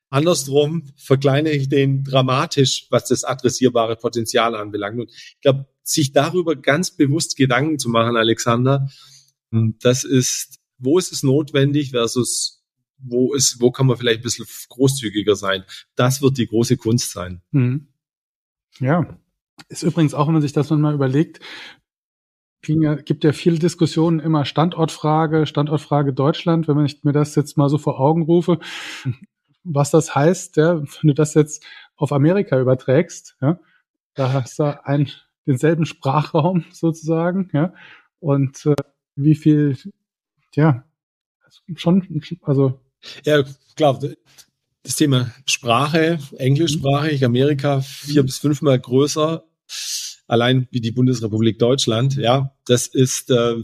Andersrum 0.09 0.83
verkleine 0.95 1.51
ich 1.51 1.67
den 1.69 2.03
dramatisch, 2.03 2.87
was 2.89 3.07
das 3.07 3.23
adressierbare 3.23 3.95
Potenzial 3.95 4.55
anbelangt. 4.55 4.99
Und 4.99 5.11
ich 5.11 5.41
glaube, 5.41 5.67
sich 5.83 6.13
darüber 6.13 6.55
ganz 6.55 6.91
bewusst 6.91 7.35
Gedanken 7.35 7.79
zu 7.79 7.89
machen, 7.89 8.15
Alexander, 8.15 8.87
hm, 9.51 9.75
das 9.81 10.03
ist, 10.03 10.59
wo 10.77 10.97
ist 10.97 11.11
es 11.11 11.23
notwendig 11.23 11.91
versus 11.91 12.63
wo 13.07 13.33
ist, 13.33 13.61
wo 13.61 13.71
kann 13.71 13.87
man 13.87 13.97
vielleicht 13.97 14.19
ein 14.19 14.23
bisschen 14.23 14.45
großzügiger 14.69 15.35
sein? 15.35 15.63
Das 15.95 16.21
wird 16.21 16.37
die 16.37 16.47
große 16.47 16.77
Kunst 16.77 17.11
sein. 17.11 17.41
Mhm. 17.51 17.87
Ja. 18.79 19.17
Ist 19.69 19.83
übrigens 19.83 20.13
auch, 20.13 20.27
wenn 20.27 20.33
man 20.33 20.41
sich 20.41 20.53
das 20.53 20.69
mal 20.69 20.93
überlegt, 20.93 21.39
ja, 22.67 22.95
gibt 22.95 23.23
ja 23.23 23.31
viele 23.31 23.59
Diskussionen 23.59 24.19
immer 24.19 24.43
Standortfrage, 24.43 25.45
Standortfrage 25.45 26.13
Deutschland, 26.13 26.67
wenn 26.67 26.83
ich 26.83 27.03
mir 27.03 27.13
das 27.13 27.35
jetzt 27.35 27.57
mal 27.57 27.69
so 27.69 27.77
vor 27.77 27.99
Augen 27.99 28.23
rufe, 28.23 28.59
was 29.63 29.91
das 29.91 30.15
heißt, 30.15 30.57
ja, 30.57 30.81
wenn 30.81 31.07
du 31.07 31.13
das 31.13 31.33
jetzt 31.35 31.63
auf 31.95 32.11
Amerika 32.11 32.59
überträgst, 32.59 33.37
ja, 33.41 33.59
da 34.15 34.33
hast 34.33 34.59
du 34.59 34.85
einen, 34.85 35.09
denselben 35.45 35.85
Sprachraum 35.85 36.65
sozusagen, 36.71 37.49
ja, 37.53 37.73
und 38.19 38.65
äh, 38.65 38.75
wie 39.15 39.35
viel, 39.35 39.77
ja, 40.55 40.83
schon, 41.75 42.21
also. 42.41 42.79
Ja, 43.23 43.43
klar, 43.75 43.99
das 44.83 44.95
Thema 44.95 45.31
Sprache, 45.45 46.19
englischsprachig, 46.37 47.25
Amerika 47.25 47.81
vier 47.81 48.23
bis 48.23 48.37
fünfmal 48.37 48.79
größer 48.79 49.43
allein 50.27 50.67
wie 50.71 50.81
die 50.81 50.91
Bundesrepublik 50.91 51.59
Deutschland, 51.59 52.15
ja, 52.15 52.51
das 52.65 52.87
ist, 52.87 53.29
äh, 53.29 53.55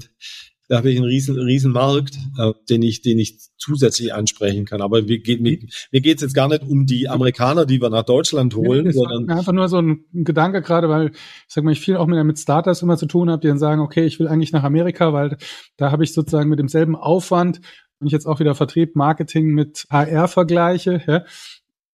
da 0.67 0.77
habe 0.77 0.89
ich 0.89 0.97
einen 0.97 1.06
riesen, 1.06 1.38
riesen 1.38 1.73
Markt, 1.73 2.17
äh, 2.38 2.54
den 2.69 2.82
ich, 2.82 3.01
den 3.01 3.19
ich 3.19 3.39
zusätzlich 3.58 4.13
ansprechen 4.13 4.65
kann. 4.65 4.82
Aber 4.82 5.01
mir, 5.01 5.19
geht 5.19 5.41
mir, 5.41 5.60
mir 5.91 6.01
geht 6.01 6.17
es 6.17 6.21
jetzt 6.21 6.34
gar 6.34 6.47
nicht 6.47 6.63
um 6.63 6.86
die 6.86 7.10
Amerikaner, 7.10 7.65
die 7.65 7.82
wir 7.82 7.89
nach 7.89 8.06
Deutschland 8.06 8.56
holen, 8.56 8.86
nee, 8.86 8.91
sondern 8.91 9.30
einfach 9.30 9.51
nur 9.51 9.67
so 9.67 9.80
ein 9.80 10.06
Gedanke 10.13 10.62
gerade, 10.62 10.88
weil 10.88 11.08
ich 11.10 11.54
sag 11.54 11.65
mal, 11.65 11.73
ich 11.73 11.82
viel 11.82 11.97
auch 11.97 12.08
mit, 12.08 12.23
mit 12.23 12.39
Startups 12.39 12.82
immer 12.82 12.97
zu 12.97 13.06
tun 13.06 13.30
habe, 13.30 13.41
die 13.41 13.49
dann 13.49 13.60
sagen, 13.60 13.82
okay, 13.82 14.06
ich 14.06 14.19
will 14.19 14.30
eigentlich 14.30 14.54
nach 14.54 14.63
Amerika, 14.63 15.12
weil 15.12 15.38
da 15.75 15.91
habe 15.91 16.06
ich 16.06 16.13
sozusagen 16.13 16.49
mit 16.49 16.60
demselben 16.60 16.95
Aufwand 16.95 17.60
wenn 18.01 18.07
ich 18.07 18.13
jetzt 18.13 18.25
auch 18.25 18.39
wieder 18.39 18.55
Vertrieb, 18.55 18.95
Marketing 18.95 19.49
mit 19.53 19.85
HR 19.91 20.27
vergleiche, 20.27 21.03
ja, 21.05 21.23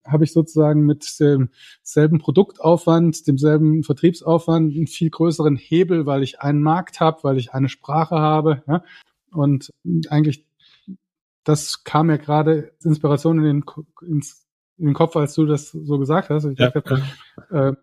habe 0.06 0.24
ich 0.24 0.32
sozusagen 0.32 0.86
mit 0.86 1.20
demselben 1.20 2.20
Produktaufwand, 2.20 3.28
demselben 3.28 3.84
Vertriebsaufwand 3.84 4.74
einen 4.74 4.88
viel 4.88 5.10
größeren 5.10 5.58
Hebel, 5.58 6.06
weil 6.06 6.24
ich 6.24 6.40
einen 6.40 6.62
Markt 6.62 7.02
habe, 7.02 7.20
weil 7.24 7.38
ich 7.38 7.54
eine 7.54 7.68
Sprache 7.68 8.16
habe. 8.16 8.64
Ja? 8.68 8.84
Und 9.32 9.74
eigentlich, 10.10 10.46
das 11.44 11.84
kam 11.84 12.08
mir 12.08 12.20
gerade 12.20 12.72
Inspiration 12.82 13.40
in 13.40 13.44
den, 13.44 13.66
ins, 14.08 14.48
in 14.78 14.86
den 14.86 14.94
Kopf, 14.94 15.18
als 15.18 15.34
du 15.34 15.46
das 15.46 15.72
so 15.72 16.00
gesagt 16.00 16.30
hast. 16.30 16.46
Ich 16.46 16.58
ja. 16.58 16.70
dachte, 16.70 17.04
äh, 17.50 17.74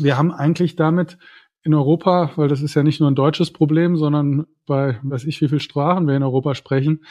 wir 0.00 0.18
haben 0.18 0.32
eigentlich 0.32 0.74
damit 0.74 1.16
in 1.62 1.74
Europa, 1.74 2.32
weil 2.36 2.48
das 2.48 2.62
ist 2.62 2.74
ja 2.74 2.82
nicht 2.82 2.98
nur 2.98 3.10
ein 3.10 3.14
deutsches 3.14 3.52
Problem, 3.52 3.96
sondern 3.96 4.46
bei 4.66 4.98
weiß 5.02 5.24
ich 5.24 5.40
wie 5.40 5.48
viel 5.48 5.60
Sprachen 5.60 6.08
wir 6.08 6.16
in 6.16 6.22
Europa 6.22 6.54
sprechen, 6.54 7.04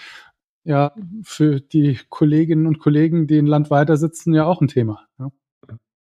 ja 0.67 0.93
für 1.23 1.61
die 1.61 1.99
Kolleginnen 2.09 2.67
und 2.67 2.79
Kollegen, 2.79 3.25
die 3.25 3.37
ein 3.37 3.47
Land 3.47 3.71
weiter 3.71 3.97
sitzen, 3.97 4.33
ja 4.33 4.45
auch 4.45 4.61
ein 4.61 4.67
Thema. 4.67 5.07
Ja. 5.17 5.31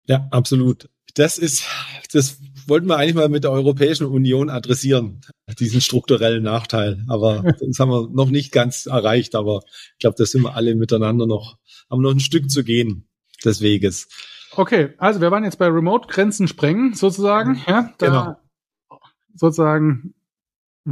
ja, 0.07 0.29
absolut. 0.31 0.90
Das 1.14 1.38
ist, 1.38 1.64
das 2.12 2.40
wollten 2.66 2.88
wir 2.88 2.97
eigentlich 2.97 3.14
mal 3.14 3.29
mit 3.29 3.44
der 3.44 3.53
Europäischen 3.53 4.07
Union 4.07 4.51
adressieren, 4.51 5.21
diesen 5.59 5.81
strukturellen 5.81 6.42
Nachteil. 6.42 7.05
Aber 7.09 7.42
das 7.61 7.79
haben 7.79 7.90
wir 7.90 8.09
noch 8.11 8.31
nicht 8.31 8.53
ganz 8.53 8.87
erreicht. 8.87 9.35
Aber 9.37 9.62
ich 9.92 9.99
glaube, 10.01 10.16
da 10.18 10.27
sind 10.27 10.42
wir 10.42 10.55
alle 10.55 10.75
miteinander 10.75 11.27
noch, 11.27 11.57
haben 11.88 12.03
noch 12.03 12.12
ein 12.12 12.21
Stück 12.21 12.51
zu 12.51 12.64
gehen 12.64 13.09
des 13.44 13.61
Weges. 13.61 14.09
Okay, 14.53 14.94
also 14.99 15.21
wir 15.21 15.31
waren 15.31 15.44
jetzt 15.44 15.59
bei 15.59 15.68
Remote-Grenzen 15.68 16.49
sprengen, 16.49 16.94
sozusagen. 16.94 17.62
Ja, 17.66 17.94
da 17.99 18.07
genau. 18.07 18.99
sozusagen 19.35 20.14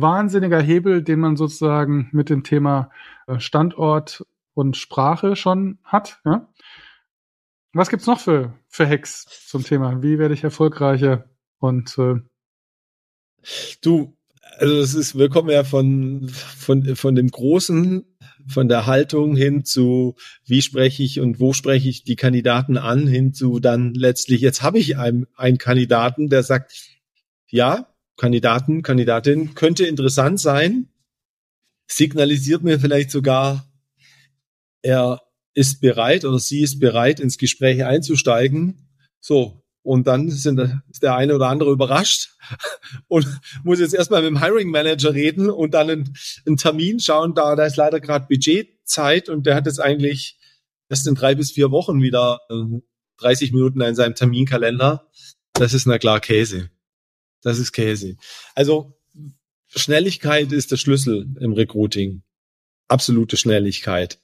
wahnsinniger 0.00 0.60
Hebel, 0.60 1.02
den 1.02 1.20
man 1.20 1.36
sozusagen 1.36 2.08
mit 2.12 2.28
dem 2.30 2.44
Thema 2.44 2.90
äh, 3.26 3.40
Standort 3.40 4.24
und 4.54 4.76
Sprache 4.76 5.36
schon 5.36 5.78
hat. 5.84 6.20
Ja? 6.24 6.48
Was 7.72 7.90
gibt's 7.90 8.06
noch 8.06 8.20
für, 8.20 8.54
für 8.68 8.88
Hacks 8.88 9.26
zum 9.48 9.64
Thema? 9.64 10.02
Wie 10.02 10.18
werde 10.18 10.34
ich 10.34 10.44
erfolgreicher? 10.44 11.28
Und 11.58 11.96
äh, 11.98 12.16
du, 13.82 14.16
also 14.58 14.78
es 14.80 14.94
ist, 14.94 15.18
wir 15.18 15.28
kommen 15.28 15.50
ja 15.50 15.64
von, 15.64 16.28
von, 16.28 16.96
von 16.96 17.14
dem 17.14 17.28
Großen, 17.28 18.04
von 18.48 18.68
der 18.68 18.86
Haltung 18.86 19.34
hin 19.34 19.64
zu, 19.64 20.14
wie 20.44 20.62
spreche 20.62 21.02
ich 21.02 21.20
und 21.20 21.40
wo 21.40 21.52
spreche 21.52 21.88
ich 21.88 22.04
die 22.04 22.16
Kandidaten 22.16 22.78
an, 22.78 23.06
hin 23.06 23.32
zu 23.32 23.60
dann 23.60 23.94
letztlich, 23.94 24.40
jetzt 24.40 24.62
habe 24.62 24.78
ich 24.78 24.96
einen, 24.98 25.26
einen 25.36 25.58
Kandidaten, 25.58 26.28
der 26.28 26.42
sagt, 26.42 26.72
ja, 27.48 27.88
Kandidaten, 28.16 28.82
Kandidatin 28.82 29.54
könnte 29.54 29.86
interessant 29.86 30.40
sein, 30.40 30.88
signalisiert 31.86 32.62
mir 32.62 32.80
vielleicht 32.80 33.10
sogar, 33.10 33.70
er 34.82 35.22
ist 35.54 35.80
bereit 35.80 36.24
oder 36.24 36.38
sie 36.38 36.62
ist 36.62 36.78
bereit, 36.78 37.20
ins 37.20 37.38
Gespräch 37.38 37.84
einzusteigen. 37.84 38.88
So. 39.20 39.62
Und 39.82 40.08
dann 40.08 40.30
sind, 40.30 40.58
ist 40.90 41.04
der 41.04 41.14
eine 41.14 41.34
oder 41.34 41.46
andere 41.46 41.70
überrascht 41.70 42.30
und 43.08 43.26
muss 43.62 43.78
jetzt 43.78 43.94
erstmal 43.94 44.20
mit 44.20 44.30
dem 44.30 44.42
Hiring 44.42 44.68
Manager 44.70 45.14
reden 45.14 45.48
und 45.48 45.74
dann 45.74 45.88
einen, 45.88 46.14
einen 46.44 46.56
Termin 46.56 46.98
schauen. 46.98 47.34
Da, 47.34 47.54
da 47.54 47.64
ist 47.66 47.76
leider 47.76 48.00
gerade 48.00 48.26
Budgetzeit 48.28 49.28
und 49.28 49.46
der 49.46 49.54
hat 49.54 49.66
jetzt 49.66 49.80
eigentlich 49.80 50.40
erst 50.88 51.06
in 51.06 51.14
drei 51.14 51.36
bis 51.36 51.52
vier 51.52 51.70
Wochen 51.70 52.02
wieder 52.02 52.40
äh, 52.50 52.80
30 53.18 53.52
Minuten 53.52 53.80
in 53.80 53.94
seinem 53.94 54.16
Terminkalender. 54.16 55.06
Das 55.52 55.72
ist 55.72 55.86
na 55.86 55.98
klar 55.98 56.18
Käse. 56.18 56.68
Das 57.46 57.60
ist 57.60 57.70
Käse. 57.70 58.16
Also 58.56 58.98
Schnelligkeit 59.68 60.50
ist 60.50 60.72
der 60.72 60.78
Schlüssel 60.78 61.28
im 61.38 61.52
Recruiting. 61.52 62.24
Absolute 62.88 63.36
Schnelligkeit. 63.36 64.20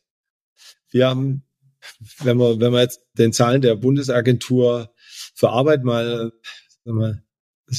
Wir 0.91 1.09
haben, 1.09 1.45
wenn 2.19 2.37
wir, 2.39 2.59
wenn 2.59 2.73
wir 2.73 2.81
jetzt 2.81 3.07
den 3.13 3.33
Zahlen 3.33 3.63
der 3.63 3.77
Bundesagentur 3.77 4.93
für 5.37 5.51
Arbeit 5.51 5.85
mal, 5.85 6.33
mal 6.85 7.23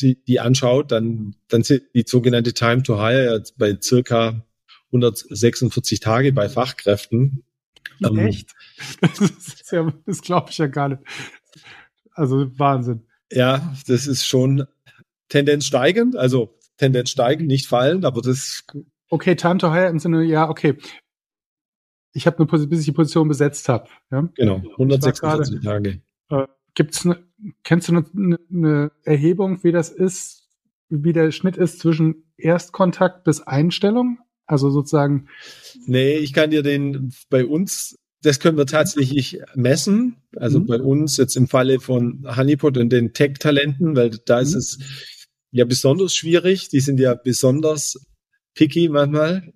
die 0.01 0.39
anschaut, 0.39 0.93
dann, 0.93 1.35
dann 1.49 1.63
sind 1.63 1.83
die 1.93 2.05
sogenannte 2.07 2.53
Time 2.53 2.83
to 2.83 2.97
Hire 2.97 3.43
bei 3.57 3.77
circa 3.81 4.45
146 4.93 5.99
Tage 5.99 6.31
bei 6.31 6.47
Fachkräften. 6.47 7.43
Ähm, 8.01 8.17
Echt? 8.17 8.53
Das, 9.01 9.19
ist 9.19 9.71
ja, 9.73 9.91
das 10.05 10.21
glaube 10.21 10.51
ich 10.51 10.57
ja 10.57 10.67
gar 10.67 10.87
nicht. 10.87 11.01
Also 12.13 12.49
Wahnsinn. 12.57 13.05
Ja, 13.29 13.75
das 13.87 14.07
ist 14.07 14.25
schon 14.25 14.67
Tendenz 15.33 15.65
steigend. 15.65 16.15
Also 16.15 16.55
Tendenz 16.77 17.09
steigen, 17.09 17.47
nicht 17.47 17.65
fallen, 17.65 18.05
aber 18.05 18.21
das. 18.21 18.63
Okay, 19.09 19.35
Time 19.35 19.57
to 19.57 19.73
Hire 19.73 19.87
im 19.87 19.97
Sinne, 19.97 20.23
ja, 20.23 20.47
okay. 20.47 20.77
Ich 22.13 22.27
habe 22.27 22.37
eine 22.37 22.67
bis 22.67 22.79
ich 22.79 22.85
die 22.85 22.91
Position 22.91 23.27
besetzt 23.27 23.67
habe. 23.67 23.89
Ja? 24.11 24.29
Genau, 24.35 24.57
146 24.73 25.61
Tage. 25.61 26.01
Äh, 26.29 26.45
gibt's 26.75 27.03
eine, 27.03 27.23
kennst 27.63 27.89
du 27.89 27.93
eine, 27.93 28.37
eine 28.51 28.91
Erhebung, 29.03 29.63
wie 29.63 29.71
das 29.71 29.89
ist, 29.89 30.47
wie 30.89 31.13
der 31.13 31.31
Schnitt 31.31 31.57
ist 31.57 31.79
zwischen 31.79 32.31
Erstkontakt 32.37 33.23
bis 33.23 33.41
Einstellung? 33.41 34.19
Also 34.45 34.69
sozusagen. 34.69 35.29
Nee, 35.87 36.17
ich 36.17 36.33
kann 36.33 36.51
dir 36.51 36.61
den 36.61 37.11
bei 37.31 37.45
uns 37.45 37.97
das 38.23 38.39
können 38.39 38.57
wir 38.57 38.65
tatsächlich 38.65 39.41
messen. 39.53 40.15
Also 40.37 40.61
mhm. 40.61 40.65
bei 40.65 40.81
uns 40.81 41.17
jetzt 41.17 41.35
im 41.35 41.47
Falle 41.47 41.79
von 41.79 42.25
Honeypot 42.25 42.77
und 42.77 42.89
den 42.89 43.13
Tech-Talenten, 43.13 43.95
weil 43.95 44.11
da 44.25 44.39
ist 44.39 44.53
mhm. 44.53 44.57
es 44.59 44.79
ja 45.53 45.65
besonders 45.65 46.13
schwierig. 46.13 46.67
Die 46.69 46.81
sind 46.81 46.99
ja 46.99 47.13
besonders 47.13 48.05
picky 48.55 48.89
manchmal. 48.89 49.53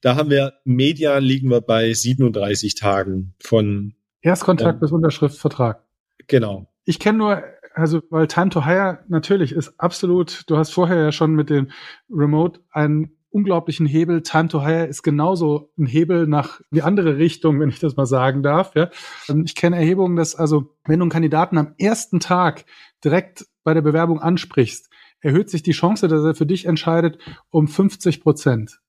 Da 0.00 0.16
haben 0.16 0.30
wir, 0.30 0.54
median 0.64 1.22
liegen 1.22 1.50
wir 1.50 1.60
bei 1.60 1.92
37 1.92 2.74
Tagen 2.74 3.34
von 3.40 3.94
Erstkontakt 4.22 4.74
ähm, 4.76 4.80
bis 4.80 4.92
Unterschriftsvertrag. 4.92 5.82
Genau. 6.26 6.66
Ich 6.84 6.98
kenne 6.98 7.18
nur, 7.18 7.42
also 7.74 8.02
weil 8.10 8.26
Time 8.26 8.50
to 8.50 8.64
Hire 8.64 9.00
natürlich 9.08 9.52
ist 9.52 9.74
absolut, 9.78 10.44
du 10.46 10.56
hast 10.56 10.70
vorher 10.70 11.02
ja 11.02 11.12
schon 11.12 11.34
mit 11.34 11.50
dem 11.50 11.70
Remote 12.10 12.60
einen 12.70 13.16
unglaublichen 13.30 13.86
Hebel. 13.86 14.22
Time 14.22 14.48
to 14.48 14.64
Hire 14.64 14.86
ist 14.86 15.02
genauso 15.02 15.72
ein 15.76 15.86
Hebel 15.86 16.26
nach 16.28 16.60
die 16.70 16.82
andere 16.82 17.18
Richtung, 17.18 17.58
wenn 17.58 17.68
ich 17.68 17.80
das 17.80 17.96
mal 17.96 18.06
sagen 18.06 18.42
darf. 18.42 18.74
Ja. 18.76 18.90
Ähm, 19.28 19.42
ich 19.44 19.54
kenne 19.56 19.76
Erhebungen, 19.76 20.16
dass 20.16 20.36
also, 20.36 20.76
wenn 20.86 21.00
du 21.00 21.04
einen 21.04 21.10
Kandidaten 21.10 21.58
am 21.58 21.74
ersten 21.78 22.20
Tag 22.20 22.64
direkt 23.02 23.46
bei 23.64 23.74
der 23.74 23.82
Bewerbung 23.82 24.20
ansprichst, 24.20 24.88
erhöht 25.24 25.48
sich 25.48 25.62
die 25.62 25.72
Chance, 25.72 26.06
dass 26.06 26.22
er 26.22 26.34
für 26.34 26.46
dich 26.46 26.66
entscheidet, 26.66 27.18
um 27.50 27.66
50 27.66 28.20
Prozent. 28.20 28.80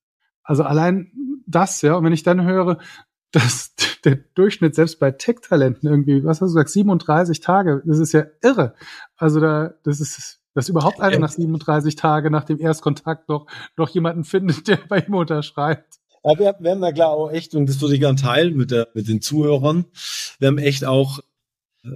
Also 0.43 0.63
allein 0.63 1.11
das, 1.47 1.81
ja. 1.81 1.95
Und 1.95 2.03
wenn 2.03 2.13
ich 2.13 2.23
dann 2.23 2.43
höre, 2.43 2.77
dass 3.31 3.73
der 4.03 4.17
Durchschnitt 4.35 4.75
selbst 4.75 4.99
bei 4.99 5.11
Tech-Talenten 5.11 5.89
irgendwie, 5.89 6.23
was 6.23 6.41
hast 6.41 6.51
du 6.51 6.55
gesagt, 6.55 6.69
37 6.69 7.39
Tage, 7.39 7.81
das 7.85 7.99
ist 7.99 8.11
ja 8.11 8.25
irre. 8.43 8.75
Also 9.15 9.39
da, 9.39 9.75
das 9.83 10.01
ist, 10.01 10.41
dass 10.53 10.69
überhaupt 10.69 10.99
einer 10.99 11.19
nach 11.19 11.31
37 11.31 11.95
Tagen 11.95 12.31
nach 12.31 12.43
dem 12.43 12.59
Erstkontakt 12.59 13.29
noch, 13.29 13.47
noch 13.77 13.89
jemanden 13.89 14.25
findet, 14.25 14.67
der 14.67 14.77
bei 14.89 14.99
ihm 14.99 15.15
unterschreibt. 15.15 15.95
Ja, 16.23 16.37
wir, 16.37 16.55
wir 16.59 16.71
haben 16.71 16.81
da 16.81 16.91
klar 16.91 17.11
auch 17.11 17.31
echt, 17.31 17.55
und 17.55 17.67
das 17.69 17.79
würde 17.81 17.93
ich 17.93 18.01
gerne 18.01 18.19
teilen 18.19 18.57
mit, 18.57 18.71
der, 18.71 18.89
mit 18.93 19.07
den 19.07 19.21
Zuhörern, 19.21 19.85
wir 20.39 20.49
haben 20.49 20.57
echt 20.57 20.83
auch 20.83 21.19
äh, 21.83 21.89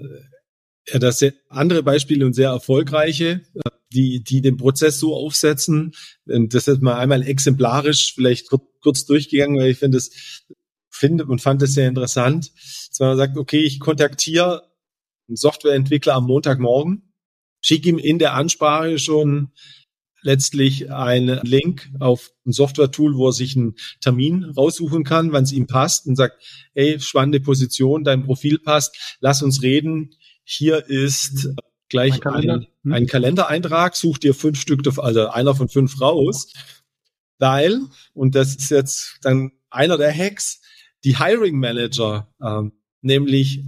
ja, 0.87 0.99
das 0.99 1.19
sehr 1.19 1.33
andere 1.49 1.83
Beispiele 1.83 2.25
und 2.25 2.33
sehr 2.33 2.49
erfolgreiche, 2.49 3.41
äh, 3.53 3.69
die, 3.91 4.23
die 4.23 4.41
den 4.41 4.57
Prozess 4.57 4.99
so 4.99 5.15
aufsetzen. 5.15 5.93
Und 6.25 6.53
das 6.53 6.67
ist 6.67 6.81
mal 6.81 6.97
einmal 6.97 7.23
exemplarisch 7.23 8.13
vielleicht 8.13 8.47
kurz, 8.81 9.05
durchgegangen, 9.05 9.59
weil 9.59 9.71
ich 9.71 9.79
finde 9.79 9.97
das 9.97 10.11
finde 10.89 11.25
und 11.25 11.41
fand 11.41 11.61
es 11.61 11.73
sehr 11.73 11.87
interessant, 11.87 12.51
dass 12.89 12.99
man 12.99 13.17
sagt, 13.17 13.37
okay, 13.37 13.61
ich 13.61 13.79
kontaktiere 13.79 14.63
einen 15.27 15.37
Softwareentwickler 15.37 16.15
am 16.15 16.25
Montagmorgen, 16.25 17.13
schicke 17.61 17.89
ihm 17.89 17.97
in 17.97 18.19
der 18.19 18.33
Ansprache 18.33 18.99
schon 18.99 19.51
letztlich 20.21 20.91
einen 20.91 21.39
Link 21.43 21.89
auf 21.99 22.31
ein 22.45 22.51
Software-Tool, 22.51 23.15
wo 23.15 23.29
er 23.29 23.33
sich 23.33 23.55
einen 23.55 23.75
Termin 24.01 24.43
raussuchen 24.43 25.03
kann, 25.03 25.31
wann 25.31 25.43
es 25.43 25.53
ihm 25.53 25.67
passt 25.67 26.07
und 26.07 26.15
sagt, 26.15 26.43
hey, 26.73 26.99
spannende 26.99 27.39
Position, 27.39 28.03
dein 28.03 28.23
Profil 28.23 28.59
passt, 28.59 29.17
lass 29.21 29.41
uns 29.41 29.61
reden. 29.61 30.15
Hier 30.43 30.85
ist 30.87 31.49
gleich 31.89 32.25
ein, 32.25 32.67
hm? 32.83 32.93
ein 32.93 33.07
Kalendereintrag, 33.07 33.95
such 33.95 34.19
dir 34.19 34.33
fünf 34.33 34.59
Stück, 34.59 34.81
also 34.97 35.29
einer 35.29 35.55
von 35.55 35.69
fünf 35.69 35.99
raus, 35.99 36.51
weil, 37.39 37.81
und 38.13 38.35
das 38.35 38.55
ist 38.55 38.71
jetzt 38.71 39.17
dann 39.21 39.51
einer 39.69 39.97
der 39.97 40.13
Hacks, 40.13 40.61
die 41.03 41.17
Hiring 41.17 41.57
Manager, 41.57 42.33
ähm, 42.41 42.73
nämlich 43.01 43.63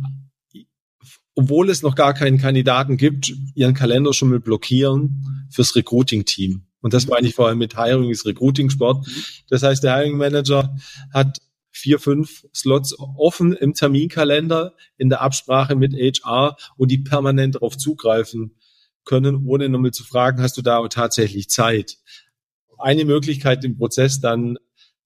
obwohl 1.36 1.70
es 1.70 1.82
noch 1.82 1.96
gar 1.96 2.14
keinen 2.14 2.38
Kandidaten 2.38 2.98
gibt, 2.98 3.34
ihren 3.56 3.74
Kalender 3.74 4.14
schon 4.14 4.30
mal 4.30 4.40
blockieren 4.40 5.48
fürs 5.50 5.76
Recruiting-Team. 5.76 6.64
Und 6.82 6.94
das 6.94 7.08
meine 7.08 7.28
ich 7.28 7.36
vor 7.36 7.48
allem 7.48 7.60
mit 7.60 7.78
Hiring 7.78 8.10
ist 8.10 8.26
Recruiting-Sport. 8.26 9.08
Das 9.50 9.64
heißt, 9.64 9.84
der 9.84 9.96
Hiring 9.96 10.18
Manager 10.18 10.76
hat 11.14 11.40
vier, 11.72 12.00
fünf 12.00 12.46
Slots 12.54 12.96
offen 13.00 13.54
im 13.54 13.74
Terminkalender 13.74 14.76
in 14.98 15.10
der 15.10 15.22
Absprache 15.22 15.76
mit 15.76 15.94
HR, 15.94 16.58
wo 16.78 16.86
die 16.86 17.00
permanent 17.00 17.56
darauf 17.56 17.78
zugreifen 17.78 18.56
können, 19.04 19.46
ohne 19.48 19.70
nochmal 19.70 19.92
zu 19.92 20.04
fragen, 20.04 20.42
hast 20.42 20.58
du 20.58 20.62
da 20.62 20.86
tatsächlich 20.88 21.50
Zeit? 21.50 21.98
Eine 22.78 23.06
Möglichkeit, 23.06 23.64
den 23.64 23.78
Prozess 23.78 24.20
dann 24.20 24.58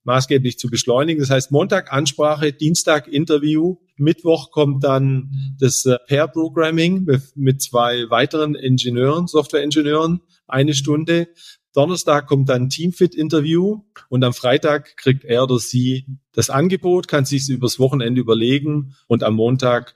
maßgeblich 0.04 0.58
zu 0.60 0.70
beschleunigen. 0.70 1.20
Das 1.20 1.30
heißt, 1.30 1.52
Montag 1.52 1.92
Ansprache, 1.92 2.54
Dienstag 2.54 3.08
Interview, 3.08 3.78
Mittwoch 3.98 4.52
kommt 4.52 4.84
dann 4.84 5.56
das 5.60 5.86
äh, 5.86 5.98
Pair 6.08 6.28
Programming 6.28 7.08
mit 7.36 7.62
zwei 7.62 8.10
weiteren 8.10 8.56
Ingenieuren, 8.56 9.28
Software-Ingenieuren, 9.28 10.22
eine 10.48 10.74
Stunde. 10.74 11.28
Donnerstag 11.74 12.28
kommt 12.28 12.50
dann 12.50 12.70
Teamfit-Interview 12.70 13.82
und 14.10 14.24
am 14.24 14.34
Freitag 14.34 14.96
kriegt 14.98 15.26
er 15.26 15.44
oder 15.44 15.60
sie 15.60 16.06
das 16.32 16.50
Angebot, 16.50 17.08
kann 17.08 17.26
sich 17.26 17.50
übers 17.50 17.80
Wochenende 17.80 18.22
überlegen 18.22 18.96
und 19.08 19.24
am 19.24 19.36
Montag 19.36 19.96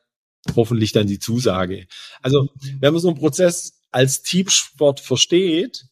hoffentlich 0.55 0.91
dann 0.91 1.07
die 1.07 1.19
Zusage. 1.19 1.87
Also 2.21 2.49
wenn 2.79 2.93
man 2.93 3.01
so 3.01 3.09
einen 3.09 3.17
Prozess 3.17 3.81
als 3.91 4.21
Teamsport 4.21 4.99
versteht, 4.99 5.85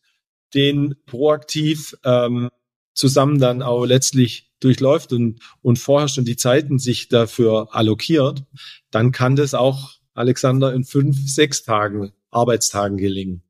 den 0.53 0.95
proaktiv 1.05 1.95
ähm, 2.03 2.49
zusammen 2.97 3.39
dann 3.39 3.61
auch 3.61 3.85
letztlich 3.85 4.51
durchläuft 4.59 5.13
und, 5.13 5.39
und 5.61 5.77
vorher 5.77 6.07
schon 6.07 6.25
die 6.25 6.35
Zeiten 6.35 6.79
sich 6.79 7.09
dafür 7.09 7.69
allokiert, 7.71 8.43
dann 8.89 9.11
kann 9.11 9.35
das 9.35 9.53
auch, 9.53 9.91
Alexander, 10.15 10.73
in 10.73 10.83
fünf, 10.83 11.15
sechs 11.29 11.63
Tagen, 11.63 12.11
Arbeitstagen 12.31 12.97
gelingen. 12.97 13.43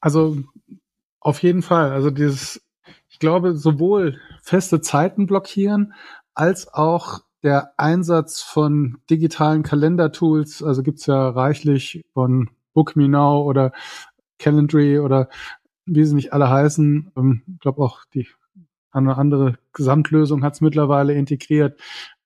Also 0.00 0.38
auf 1.18 1.42
jeden 1.42 1.62
Fall. 1.62 1.90
Also 1.90 2.10
dieses, 2.10 2.62
ich 3.08 3.18
glaube, 3.18 3.56
sowohl 3.56 4.20
feste 4.42 4.80
Zeiten 4.80 5.26
blockieren 5.26 5.92
als 6.34 6.72
auch 6.72 7.20
der 7.42 7.72
Einsatz 7.78 8.42
von 8.42 8.98
digitalen 9.10 9.64
Kalendertools, 9.64 10.62
also 10.62 10.84
gibt's 10.84 11.06
ja 11.06 11.30
reichlich 11.30 12.04
von 12.14 12.50
Book 12.74 12.94
Me 12.94 13.08
Now 13.08 13.42
oder 13.42 13.72
Calendry 14.38 15.00
oder 15.00 15.28
wie 15.86 16.04
sie 16.04 16.14
nicht 16.14 16.32
alle 16.32 16.50
heißen. 16.50 17.12
Ähm, 17.16 17.42
ich 17.46 17.60
glaube 17.60 17.82
auch 17.82 18.04
die 18.14 18.26
eine 18.92 19.16
andere 19.18 19.58
Gesamtlösung 19.72 20.42
hat 20.42 20.54
es 20.54 20.60
mittlerweile 20.60 21.12
integriert. 21.12 21.78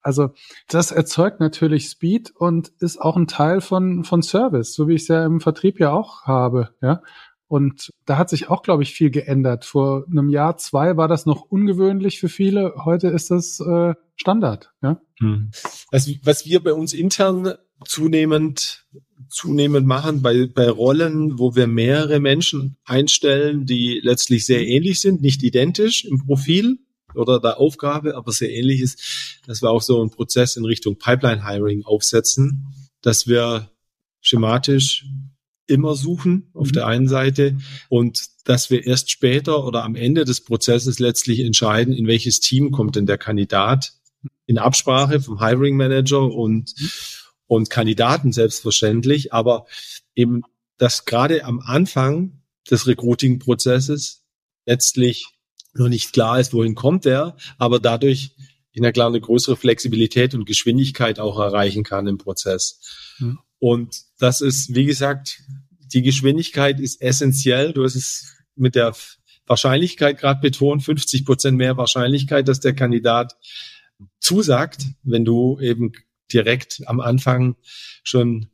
Also 0.03 0.31
das 0.69 0.93
erzeugt 0.93 1.41
natürlich 1.41 1.89
Speed 1.89 2.33
und 2.35 2.69
ist 2.79 3.01
auch 3.01 3.17
ein 3.17 3.27
Teil 3.27 3.61
von, 3.61 4.05
von 4.05 4.23
Service, 4.23 4.75
so 4.75 4.89
wie 4.89 4.95
ich 4.95 5.03
es 5.03 5.09
ja 5.09 5.27
im 5.27 5.41
Vertrieb 5.41 5.79
ja 5.79 5.93
auch 5.93 6.23
habe. 6.25 6.71
Ja? 6.81 7.03
Und 7.51 7.91
da 8.07 8.17
hat 8.17 8.31
sich 8.31 8.49
auch, 8.49 8.63
glaube 8.63 8.85
ich, 8.85 8.93
viel 8.93 9.11
geändert. 9.11 9.65
Vor 9.65 10.05
einem 10.09 10.31
Jahr, 10.31 10.57
zwei 10.57 10.97
war 10.97 11.09
das 11.09 11.27
noch 11.27 11.43
ungewöhnlich 11.43 12.21
für 12.21 12.29
viele. 12.29 12.75
Heute 12.85 13.09
ist 13.09 13.33
das 13.33 13.59
äh, 13.59 13.95
Standard. 14.15 14.71
Ja? 14.83 15.01
Hm. 15.19 15.51
Was, 15.91 16.09
was 16.23 16.47
wir 16.47 16.63
bei 16.63 16.73
uns 16.73 16.93
intern 16.93 17.55
zunehmend 17.85 18.87
zunehmend 19.29 19.85
machen 19.85 20.23
bei, 20.23 20.47
bei 20.47 20.71
Rollen, 20.71 21.41
wo 21.41 21.57
wir 21.57 21.67
mehrere 21.67 22.21
Menschen 22.21 22.77
einstellen, 22.85 23.67
die 23.67 24.01
letztlich 24.01 24.47
sehr 24.47 24.65
ähnlich 24.65 25.01
sind, 25.01 25.21
nicht 25.21 25.43
identisch 25.43 26.05
im 26.05 26.25
Profil 26.25 26.79
oder 27.17 27.41
der 27.41 27.59
Aufgabe, 27.59 28.15
aber 28.15 28.31
sehr 28.31 28.53
ähnlich 28.53 28.81
ist, 28.81 29.41
dass 29.47 29.61
wir 29.61 29.71
auch 29.71 29.83
so 29.83 30.01
einen 30.01 30.11
Prozess 30.11 30.57
in 30.57 30.65
Richtung 30.65 30.99
Pipeline 30.99 31.45
Hiring 31.45 31.85
aufsetzen, 31.85 32.75
dass 33.03 33.27
wir 33.27 33.71
schematisch 34.21 35.05
immer 35.71 35.95
suchen 35.95 36.51
auf 36.53 36.69
mhm. 36.69 36.73
der 36.73 36.87
einen 36.87 37.09
Seite 37.09 37.57
und 37.89 38.21
dass 38.45 38.71
wir 38.71 38.87
erst 38.87 39.11
später 39.11 39.65
oder 39.65 39.85
am 39.85 39.95
Ende 39.95 40.25
des 40.25 40.43
Prozesses 40.43 40.99
letztlich 40.99 41.41
entscheiden, 41.41 41.95
in 41.95 42.07
welches 42.07 42.41
Team 42.41 42.71
kommt 42.73 42.97
denn 42.97 43.07
der 43.07 43.19
Kandidat 43.19 43.93
in 44.47 44.59
Absprache 44.59 45.21
vom 45.21 45.39
Hiring 45.39 45.77
Manager 45.77 46.23
und 46.23 46.75
mhm 46.79 46.91
und 47.51 47.69
Kandidaten 47.69 48.33
selbstverständlich, 48.33 49.33
aber 49.33 49.67
eben, 50.15 50.43
dass 50.79 51.05
gerade 51.05 51.45
am 51.45 51.59
Anfang 51.59 52.43
des 52.71 52.87
Recruiting-Prozesses 52.87 54.23
letztlich 54.67 55.27
noch 55.75 55.89
nicht 55.89 56.13
klar 56.13 56.39
ist, 56.39 56.53
wohin 56.53 56.77
kommt 56.77 57.07
er, 57.07 57.37
aber 57.59 57.81
dadurch 57.81 58.37
in 58.71 58.85
der 58.85 58.93
klar 58.93 59.09
eine 59.09 59.21
größere 59.21 59.57
Flexibilität 59.57 60.33
und 60.33 60.45
Geschwindigkeit 60.45 61.19
auch 61.19 61.41
erreichen 61.41 61.83
kann 61.83 62.07
im 62.07 62.19
Prozess. 62.19 62.83
Mhm. 63.19 63.41
Und 63.59 64.01
das 64.21 64.43
ist, 64.43 64.77
wie 64.77 64.85
gesagt, 64.85 65.43
die 65.93 66.03
Geschwindigkeit 66.03 66.81
ist 66.81 67.01
essentiell. 67.01 67.73
Du 67.73 67.85
hast 67.85 67.95
es 67.95 68.37
mit 68.57 68.75
der 68.75 68.95
Wahrscheinlichkeit 69.47 70.19
gerade 70.19 70.41
betont, 70.41 70.83
50 70.83 71.25
Prozent 71.25 71.57
mehr 71.57 71.77
Wahrscheinlichkeit, 71.77 72.47
dass 72.47 72.61
der 72.61 72.75
Kandidat 72.75 73.37
zusagt, 74.21 74.87
wenn 75.03 75.25
du 75.25 75.59
eben 75.61 75.93
direkt 76.33 76.83
am 76.87 77.01
Anfang 77.01 77.57
schon, 78.05 78.47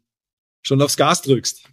schon 0.62 0.80
aufs 0.80 0.96
Gas 0.96 1.22
drückst. 1.22 1.68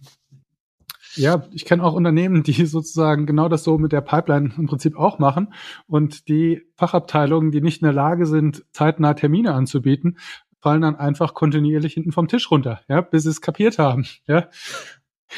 Ja, 1.16 1.46
ich 1.52 1.64
kenne 1.64 1.82
auch 1.84 1.94
Unternehmen, 1.94 2.42
die 2.42 2.66
sozusagen 2.66 3.24
genau 3.26 3.48
das 3.48 3.64
so 3.64 3.78
mit 3.78 3.92
der 3.92 4.00
Pipeline 4.00 4.52
im 4.58 4.66
Prinzip 4.66 4.96
auch 4.96 5.18
machen 5.18 5.54
und 5.86 6.28
die 6.28 6.62
Fachabteilungen, 6.76 7.52
die 7.52 7.60
nicht 7.60 7.82
in 7.82 7.86
der 7.86 7.94
Lage 7.94 8.26
sind, 8.26 8.64
zeitnah 8.72 9.14
Termine 9.14 9.54
anzubieten, 9.54 10.18
fallen 10.60 10.82
dann 10.82 10.96
einfach 10.96 11.34
kontinuierlich 11.34 11.94
hinten 11.94 12.12
vom 12.12 12.26
Tisch 12.26 12.50
runter, 12.50 12.80
ja, 12.88 13.00
bis 13.00 13.22
sie 13.24 13.30
es 13.30 13.40
kapiert 13.40 13.78
haben, 13.78 14.06
ja. 14.26 14.48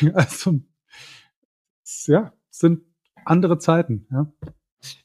Also, 0.14 0.60
ja, 2.06 2.32
sind 2.50 2.82
andere 3.24 3.58
Zeiten, 3.58 4.06
ja. 4.10 4.32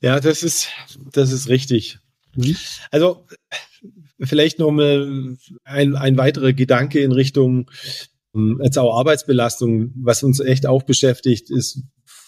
Ja, 0.02 0.20
das 0.20 0.44
ist, 0.44 0.70
das 1.12 1.32
ist 1.32 1.48
richtig. 1.50 2.00
Mhm. 2.36 2.56
Also 2.92 3.26
vielleicht 4.20 4.60
noch 4.60 4.72
mal 4.72 5.38
ein, 5.64 5.96
ein 5.96 6.18
weiterer 6.18 6.54
Gedanke 6.54 7.00
in 7.00 7.12
Richtung 7.12 7.70
ähm, 8.36 8.60
jetzt 8.64 8.78
auch 8.78 8.98
Arbeitsbelastung, 8.98 9.92
was 9.96 10.24
uns 10.24 10.40
echt 10.40 10.66
auch 10.66 10.84
beschäftigt, 10.84 11.50
ist 11.50 11.84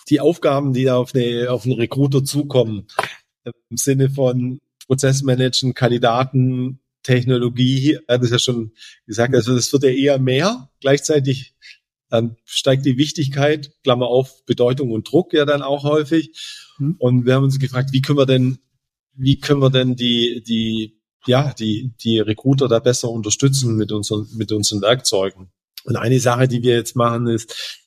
die 0.10 0.20
Aufgaben, 0.20 0.74
die 0.74 0.84
da 0.84 0.98
auf, 0.98 1.16
eine, 1.16 1.50
auf 1.50 1.66
einen 1.66 1.76
Recruiter 1.76 2.24
zukommen, 2.24 2.88
im 3.46 3.78
Sinne 3.78 4.10
von 4.10 4.60
Prozessmanagen, 4.88 5.74
Kandidaten, 5.74 6.80
Technologie, 7.04 8.00
hat 8.08 8.24
es 8.24 8.32
ja 8.32 8.40
schon 8.40 8.72
gesagt, 9.06 9.34
also 9.34 9.56
das 9.56 9.72
wird 9.72 9.84
ja 9.84 9.90
eher 9.90 10.20
mehr. 10.20 10.70
Gleichzeitig 10.80 11.54
ähm, 12.14 12.38
steigt 12.46 12.86
die 12.86 12.98
Wichtigkeit, 12.98 13.72
Klammer 13.84 14.08
auf, 14.08 14.46
Bedeutung 14.46 14.92
und 14.92 15.12
Druck 15.12 15.34
ja 15.34 15.46
dann 15.46 15.64
auch 15.64 15.84
häufig. 15.84 16.32
Mhm. 16.78 16.96
Und 17.00 17.26
wir 17.26 17.34
haben 17.34 17.44
uns 17.44 17.60
gefragt, 17.60 17.90
wie 17.92 18.02
können 18.02 18.20
wir 18.20 18.28
denn, 18.28 18.60
wie 19.16 19.40
können 19.40 19.62
wir 19.62 19.72
denn 19.72 19.96
die, 19.96 20.44
die, 20.48 21.02
ja, 21.26 21.54
die, 21.54 21.94
die 22.02 22.20
Recruiter 22.20 22.68
da 22.68 22.80
besser 22.80 23.10
unterstützen 23.10 23.76
mit 23.76 23.92
unseren, 23.92 24.28
mit 24.36 24.52
unseren 24.52 24.82
Werkzeugen? 24.82 25.52
Und 25.86 25.96
eine 25.96 26.20
Sache, 26.20 26.48
die 26.48 26.62
wir 26.62 26.76
jetzt 26.76 26.96
machen, 26.96 27.28
ist, 27.28 27.82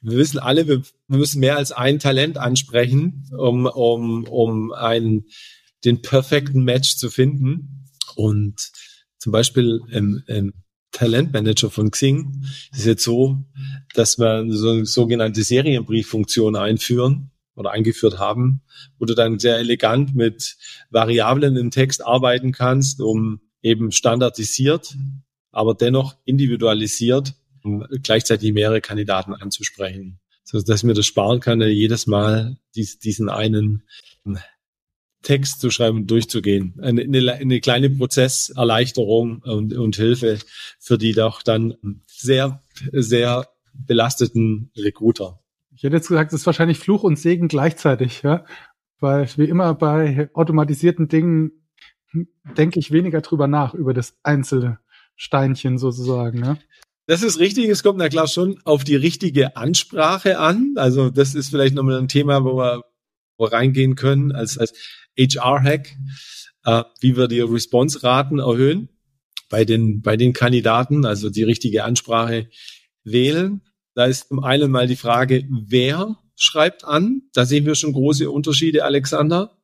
wir 0.00 0.16
wissen 0.16 0.38
alle, 0.38 0.68
wir, 0.68 0.82
wir 1.08 1.18
müssen 1.18 1.40
mehr 1.40 1.56
als 1.56 1.72
ein 1.72 1.98
Talent 1.98 2.38
ansprechen, 2.38 3.28
um, 3.36 3.66
um, 3.66 4.24
um 4.24 4.72
einen, 4.72 5.26
den 5.84 6.00
perfekten 6.00 6.62
Match 6.62 6.96
zu 6.96 7.10
finden. 7.10 7.86
Und 8.14 8.70
zum 9.18 9.32
Beispiel 9.32 9.80
im, 9.90 10.22
im 10.28 10.52
Talentmanager 10.92 11.70
von 11.70 11.90
Xing. 11.90 12.44
Ist 12.72 12.86
jetzt 12.86 13.04
so, 13.04 13.44
dass 13.94 14.18
wir 14.18 14.44
so 14.50 14.70
eine 14.70 14.86
sogenannte 14.86 15.42
Serienbrieffunktion 15.42 16.56
einführen 16.56 17.30
oder 17.54 17.72
eingeführt 17.72 18.18
haben, 18.18 18.62
wo 18.98 19.04
du 19.04 19.14
dann 19.14 19.38
sehr 19.38 19.58
elegant 19.58 20.14
mit 20.14 20.56
Variablen 20.90 21.56
im 21.56 21.70
Text 21.70 22.04
arbeiten 22.04 22.52
kannst, 22.52 23.00
um 23.00 23.40
eben 23.62 23.90
standardisiert, 23.90 24.96
aber 25.50 25.74
dennoch 25.74 26.16
individualisiert, 26.24 27.34
um 27.64 27.84
gleichzeitig 28.02 28.52
mehrere 28.52 28.80
Kandidaten 28.80 29.34
anzusprechen, 29.34 30.20
so 30.44 30.60
dass 30.60 30.84
mir 30.84 30.94
das 30.94 31.06
sparen 31.06 31.40
kann, 31.40 31.60
jedes 31.60 32.06
Mal 32.06 32.56
diesen 32.74 33.28
einen 33.28 33.82
Text 35.22 35.60
zu 35.60 35.70
schreiben 35.70 35.98
und 35.98 36.10
durchzugehen. 36.10 36.74
Eine, 36.80 37.02
eine, 37.02 37.32
eine 37.32 37.60
kleine 37.60 37.90
Prozesserleichterung 37.90 39.42
und, 39.42 39.74
und 39.74 39.96
Hilfe 39.96 40.38
für 40.78 40.98
die 40.98 41.12
doch 41.12 41.42
dann 41.42 41.74
sehr, 42.06 42.62
sehr 42.92 43.48
belasteten 43.74 44.70
Recruiter. 44.76 45.40
Ich 45.74 45.82
hätte 45.82 45.96
jetzt 45.96 46.08
gesagt, 46.08 46.32
es 46.32 46.40
ist 46.40 46.46
wahrscheinlich 46.46 46.78
Fluch 46.78 47.04
und 47.04 47.18
Segen 47.18 47.48
gleichzeitig, 47.48 48.22
ja. 48.22 48.44
Weil 49.00 49.28
wie 49.36 49.44
immer 49.44 49.74
bei 49.74 50.28
automatisierten 50.34 51.08
Dingen 51.08 51.52
denke 52.56 52.80
ich 52.80 52.90
weniger 52.90 53.20
drüber 53.20 53.46
nach, 53.46 53.74
über 53.74 53.94
das 53.94 54.16
einzelne 54.22 54.78
Steinchen 55.14 55.78
sozusagen, 55.78 56.44
ja. 56.44 56.58
Das 57.06 57.22
ist 57.22 57.38
richtig. 57.38 57.68
Es 57.70 57.82
kommt 57.82 57.98
na 57.98 58.10
klar 58.10 58.28
schon 58.28 58.60
auf 58.64 58.84
die 58.84 58.96
richtige 58.96 59.56
Ansprache 59.56 60.38
an. 60.38 60.74
Also 60.76 61.08
das 61.08 61.34
ist 61.34 61.48
vielleicht 61.48 61.74
nochmal 61.74 61.98
ein 61.98 62.08
Thema, 62.08 62.44
wo 62.44 62.58
wir 62.58 62.84
reingehen 63.46 63.94
können 63.94 64.32
als, 64.32 64.58
als 64.58 64.72
HR-Hack, 65.18 65.96
äh, 66.64 66.84
wie 67.00 67.16
wir 67.16 67.28
die 67.28 67.40
Response-Raten 67.40 68.38
erhöhen 68.38 68.88
bei 69.48 69.64
den, 69.64 70.02
bei 70.02 70.16
den 70.16 70.32
Kandidaten, 70.32 71.04
also 71.04 71.30
die 71.30 71.42
richtige 71.42 71.84
Ansprache 71.84 72.48
wählen. 73.04 73.62
Da 73.94 74.06
ist 74.06 74.28
zum 74.28 74.44
einen 74.44 74.70
mal 74.70 74.86
die 74.86 74.96
Frage, 74.96 75.46
wer 75.50 76.16
schreibt 76.36 76.84
an? 76.84 77.22
Da 77.32 77.44
sehen 77.44 77.66
wir 77.66 77.74
schon 77.74 77.92
große 77.92 78.30
Unterschiede, 78.30 78.84
Alexander. 78.84 79.58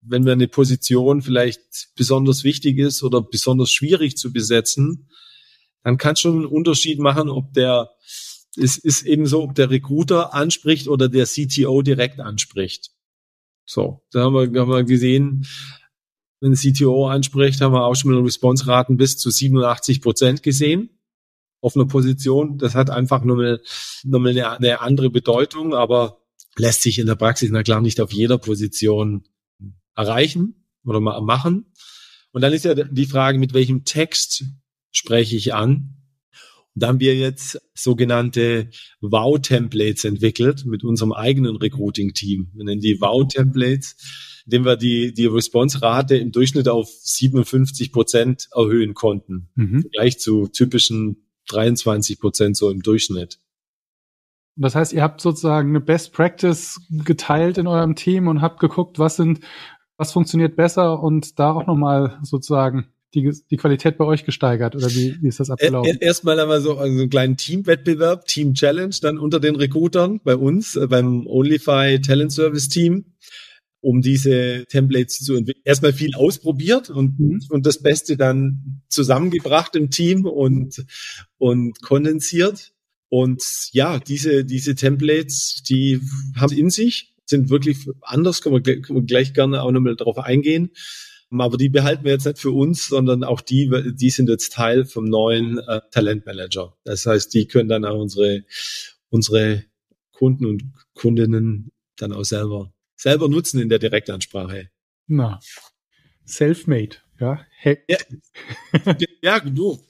Wenn 0.00 0.24
wir 0.24 0.32
eine 0.32 0.48
Position 0.48 1.22
vielleicht 1.22 1.90
besonders 1.94 2.42
wichtig 2.42 2.78
ist 2.78 3.02
oder 3.02 3.22
besonders 3.22 3.70
schwierig 3.70 4.16
zu 4.16 4.32
besetzen, 4.32 5.08
dann 5.84 5.98
kann 5.98 6.16
schon 6.16 6.36
einen 6.36 6.46
Unterschied 6.46 6.98
machen, 6.98 7.28
ob 7.28 7.52
der, 7.54 7.90
es 8.56 8.76
ist 8.78 9.02
eben 9.02 9.26
so, 9.26 9.42
ob 9.42 9.54
der 9.54 9.70
Recruiter 9.70 10.34
anspricht 10.34 10.88
oder 10.88 11.08
der 11.08 11.26
CTO 11.26 11.82
direkt 11.82 12.20
anspricht. 12.20 12.90
So, 13.64 14.02
da 14.10 14.24
haben 14.24 14.34
wir, 14.34 14.60
haben 14.60 14.70
wir 14.70 14.84
gesehen, 14.84 15.46
wenn 16.40 16.54
CTO 16.54 17.08
anspricht, 17.08 17.60
haben 17.60 17.72
wir 17.72 17.84
auch 17.84 17.94
schon 17.94 18.12
mal 18.12 18.20
Response-Raten 18.20 18.96
bis 18.96 19.16
zu 19.16 19.30
87 19.30 20.00
Prozent 20.00 20.42
gesehen 20.42 20.90
auf 21.60 21.76
einer 21.76 21.86
Position. 21.86 22.58
Das 22.58 22.74
hat 22.74 22.90
einfach 22.90 23.22
nur 23.22 23.36
mal, 23.36 23.62
nur 24.02 24.26
eine, 24.26 24.50
eine 24.50 24.80
andere 24.80 25.10
Bedeutung, 25.10 25.74
aber 25.74 26.20
lässt 26.56 26.82
sich 26.82 26.98
in 26.98 27.06
der 27.06 27.14
Praxis 27.14 27.50
na 27.52 27.62
klar 27.62 27.80
nicht 27.80 28.00
auf 28.00 28.12
jeder 28.12 28.38
Position 28.38 29.24
erreichen 29.94 30.66
oder 30.84 31.00
machen. 31.00 31.72
Und 32.32 32.42
dann 32.42 32.52
ist 32.52 32.64
ja 32.64 32.74
die 32.74 33.06
Frage, 33.06 33.38
mit 33.38 33.54
welchem 33.54 33.84
Text 33.84 34.44
spreche 34.90 35.36
ich 35.36 35.54
an? 35.54 36.01
Da 36.74 36.88
haben 36.88 37.00
wir 37.00 37.14
jetzt 37.16 37.60
sogenannte 37.74 38.70
Wow-Templates 39.00 40.04
entwickelt 40.04 40.64
mit 40.64 40.84
unserem 40.84 41.12
eigenen 41.12 41.56
Recruiting-Team. 41.56 42.52
Wir 42.54 42.64
nennen 42.64 42.80
die 42.80 42.98
Wow-Templates, 43.00 44.42
indem 44.46 44.64
wir 44.64 44.76
die, 44.76 45.12
die 45.12 45.26
Response-Rate 45.26 46.16
im 46.16 46.32
Durchschnitt 46.32 46.68
auf 46.68 46.88
57 46.88 47.92
Prozent 47.92 48.48
erhöhen 48.54 48.94
konnten. 48.94 49.50
Mhm. 49.54 49.84
Gleich 49.92 50.18
zu 50.18 50.48
typischen 50.48 51.28
23 51.48 52.18
Prozent 52.18 52.56
so 52.56 52.70
im 52.70 52.82
Durchschnitt. 52.82 53.38
Das 54.56 54.74
heißt, 54.74 54.92
ihr 54.92 55.02
habt 55.02 55.20
sozusagen 55.20 55.70
eine 55.70 55.80
Best 55.80 56.12
Practice 56.12 56.80
geteilt 56.90 57.58
in 57.58 57.66
eurem 57.66 57.96
Team 57.96 58.28
und 58.28 58.42
habt 58.42 58.60
geguckt, 58.60 58.98
was 58.98 59.16
sind, 59.16 59.40
was 59.96 60.12
funktioniert 60.12 60.56
besser 60.56 61.02
und 61.02 61.38
da 61.38 61.52
auch 61.52 61.66
nochmal 61.66 62.18
sozusagen 62.22 62.92
die, 63.14 63.32
die 63.50 63.56
Qualität 63.56 63.98
bei 63.98 64.04
euch 64.04 64.24
gesteigert 64.24 64.74
oder 64.74 64.90
wie, 64.90 65.16
wie 65.20 65.28
ist 65.28 65.40
das 65.40 65.50
abgelaufen? 65.50 65.98
Erstmal 66.00 66.40
haben 66.40 66.48
wir 66.48 66.60
so 66.60 66.76
also 66.78 67.00
einen 67.00 67.10
kleinen 67.10 67.36
Teamwettbewerb, 67.36 68.26
Team 68.26 68.54
Challenge, 68.54 68.94
dann 69.00 69.18
unter 69.18 69.40
den 69.40 69.56
Recruitern 69.56 70.20
bei 70.24 70.36
uns, 70.36 70.76
äh, 70.76 70.86
beim 70.86 71.26
OnlyFi 71.26 72.00
Talent 72.00 72.32
Service 72.32 72.68
Team, 72.68 73.14
um 73.80 74.00
diese 74.00 74.64
Templates 74.68 75.18
zu 75.20 75.34
entwickeln. 75.34 75.62
Erstmal 75.64 75.92
viel 75.92 76.14
ausprobiert 76.14 76.88
und, 76.88 77.18
mhm. 77.18 77.42
und 77.50 77.66
das 77.66 77.82
Beste 77.82 78.16
dann 78.16 78.82
zusammengebracht 78.88 79.76
im 79.76 79.90
Team 79.90 80.24
und, 80.24 80.84
und 81.38 81.80
kondensiert. 81.82 82.72
Und 83.08 83.42
ja, 83.72 83.98
diese, 83.98 84.44
diese 84.46 84.74
Templates, 84.74 85.62
die 85.68 86.00
haben 86.36 86.56
in 86.56 86.70
sich, 86.70 87.14
sind 87.26 87.50
wirklich 87.50 87.86
anders, 88.00 88.40
können 88.40 88.54
wir, 88.54 88.80
können 88.80 89.00
wir 89.00 89.06
gleich 89.06 89.34
gerne 89.34 89.62
auch 89.62 89.70
nochmal 89.70 89.96
darauf 89.96 90.18
eingehen 90.18 90.70
aber 91.40 91.56
die 91.56 91.68
behalten 91.68 92.04
wir 92.04 92.12
jetzt 92.12 92.26
nicht 92.26 92.38
für 92.38 92.50
uns, 92.50 92.88
sondern 92.88 93.24
auch 93.24 93.40
die, 93.40 93.70
die 93.94 94.10
sind 94.10 94.28
jetzt 94.28 94.52
Teil 94.52 94.84
vom 94.84 95.04
neuen 95.04 95.58
äh, 95.58 95.80
Talentmanager. 95.90 96.76
Das 96.84 97.06
heißt, 97.06 97.32
die 97.34 97.46
können 97.46 97.68
dann 97.68 97.84
auch 97.84 97.98
unsere, 97.98 98.44
unsere 99.08 99.64
Kunden 100.12 100.46
und 100.46 100.64
Kundinnen 100.94 101.72
dann 101.96 102.12
auch 102.12 102.24
selber, 102.24 102.72
selber 102.96 103.28
nutzen 103.28 103.60
in 103.60 103.68
der 103.68 103.78
Direktansprache. 103.78 104.70
Na, 105.06 105.40
self-made, 106.26 106.96
ja. 107.20 107.44
Hey. 107.58 107.78
ja. 107.88 107.98
ja, 109.22 109.40
du, 109.40 109.80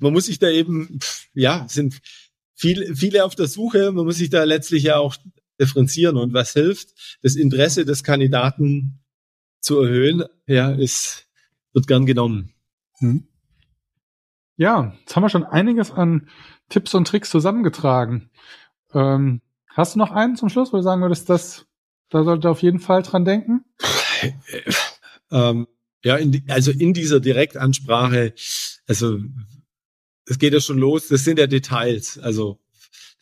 man 0.00 0.12
muss 0.12 0.26
sich 0.26 0.38
da 0.38 0.48
eben, 0.48 0.98
ja, 1.34 1.66
sind 1.68 2.00
viele, 2.54 2.94
viele 2.94 3.24
auf 3.24 3.34
der 3.34 3.46
Suche, 3.46 3.92
man 3.92 4.04
muss 4.04 4.16
sich 4.16 4.30
da 4.30 4.44
letztlich 4.44 4.84
ja 4.84 4.96
auch 4.96 5.16
differenzieren 5.60 6.16
und 6.16 6.32
was 6.32 6.52
hilft, 6.52 7.18
das 7.22 7.36
Interesse 7.36 7.84
des 7.84 8.04
Kandidaten 8.04 9.00
zu 9.60 9.80
erhöhen, 9.80 10.24
ja, 10.46 10.70
ist, 10.70 11.28
wird 11.72 11.86
gern 11.86 12.06
genommen. 12.06 12.52
Hm. 12.98 13.28
Ja, 14.56 14.96
jetzt 15.00 15.14
haben 15.14 15.22
wir 15.22 15.28
schon 15.28 15.44
einiges 15.44 15.90
an 15.90 16.28
Tipps 16.68 16.94
und 16.94 17.06
Tricks 17.06 17.30
zusammengetragen. 17.30 18.30
Ähm, 18.92 19.40
hast 19.68 19.94
du 19.94 19.98
noch 19.98 20.10
einen 20.10 20.36
zum 20.36 20.48
Schluss, 20.48 20.72
wo 20.72 20.78
du 20.78 20.82
sagen 20.82 21.02
würdest, 21.02 21.30
das, 21.30 21.66
da 22.10 22.24
sollte 22.24 22.50
auf 22.50 22.62
jeden 22.62 22.80
Fall 22.80 23.02
dran 23.02 23.24
denken? 23.24 23.64
ähm, 25.30 25.68
ja, 26.04 26.16
in 26.16 26.32
die, 26.32 26.44
also 26.48 26.70
in 26.70 26.92
dieser 26.92 27.20
Direktansprache, 27.20 28.34
also 28.86 29.18
es 30.26 30.38
geht 30.38 30.52
ja 30.52 30.60
schon 30.60 30.78
los, 30.78 31.08
das 31.08 31.24
sind 31.24 31.38
ja 31.38 31.46
Details. 31.46 32.18
Also 32.18 32.60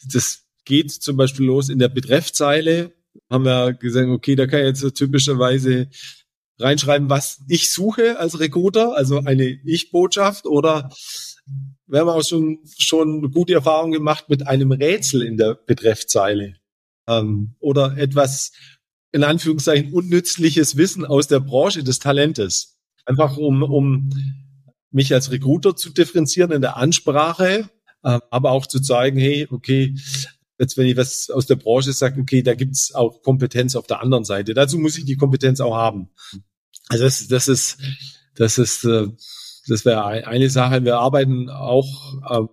das 0.05 0.45
geht 0.65 0.91
zum 0.91 1.17
Beispiel 1.17 1.47
los 1.47 1.69
in 1.69 1.79
der 1.79 1.89
Betreffzeile, 1.89 2.93
haben 3.31 3.45
wir 3.45 3.75
gesagt, 3.75 4.09
okay, 4.09 4.37
da 4.37 4.47
kann 4.47 4.61
jetzt 4.61 4.81
so 4.81 4.91
typischerweise 4.91 5.89
reinschreiben, 6.59 7.11
was 7.11 7.43
ich 7.49 7.73
suche 7.73 8.19
als 8.19 8.41
Recruiter, 8.41 8.97
also 8.97 9.19
eine 9.19 9.47
Ich-Botschaft 9.65 10.47
oder 10.47 10.91
wir 11.87 12.01
haben 12.01 12.09
auch 12.09 12.25
schon, 12.25 12.59
schon 12.79 13.31
gute 13.31 13.55
Erfahrungen 13.55 13.93
gemacht 13.93 14.29
mit 14.29 14.47
einem 14.47 14.73
Rätsel 14.73 15.23
in 15.23 15.37
der 15.37 15.55
Betreffzeile 15.55 16.57
ähm, 17.07 17.55
oder 17.61 17.97
etwas 17.97 18.53
in 19.13 19.23
Anführungszeichen 19.23 19.93
unnützliches 19.93 20.77
Wissen 20.77 21.05
aus 21.05 21.29
der 21.29 21.41
Branche 21.41 21.85
des 21.85 22.01
Talentes. 22.01 22.79
Einfach 23.05 23.37
um, 23.37 23.63
um 23.63 24.11
mich 24.91 25.15
als 25.15 25.31
Recruiter 25.31 25.77
zu 25.77 25.91
differenzieren 25.91 26.51
in 26.51 26.61
der 26.61 26.77
Ansprache, 26.77 27.71
äh, 28.03 28.19
aber 28.31 28.51
auch 28.51 28.67
zu 28.67 28.81
zeigen, 28.81 29.19
hey, 29.19 29.47
okay, 29.51 29.95
jetzt 30.59 30.77
wenn 30.77 30.87
ich 30.87 30.97
was 30.97 31.31
aus 31.31 31.47
der 31.47 31.57
Branche 31.57 31.93
sage, 31.93 32.21
okay, 32.21 32.43
da 32.43 32.55
gibt's 32.55 32.95
auch 32.95 33.23
Kompetenz 33.23 33.77
auf 33.77 33.87
der 33.87 34.01
anderen 34.01 34.25
Seite. 34.25 34.55
Dazu 34.55 34.79
muss 34.79 34.99
ich 34.99 35.05
die 35.05 35.17
Kompetenz 35.17 35.61
auch 35.61 35.75
haben. 35.75 36.11
Also 36.89 37.05
das, 37.05 37.27
das 37.29 37.49
ist, 37.49 37.79
das 38.35 38.59
ist, 38.59 38.85
äh, 38.85 39.09
das 39.69 39.85
wäre 39.85 40.05
eine 40.05 40.51
Sache. 40.51 40.85
Wir 40.85 40.99
arbeiten 40.99 41.51
auch 41.51 41.89
äh, 42.31 42.47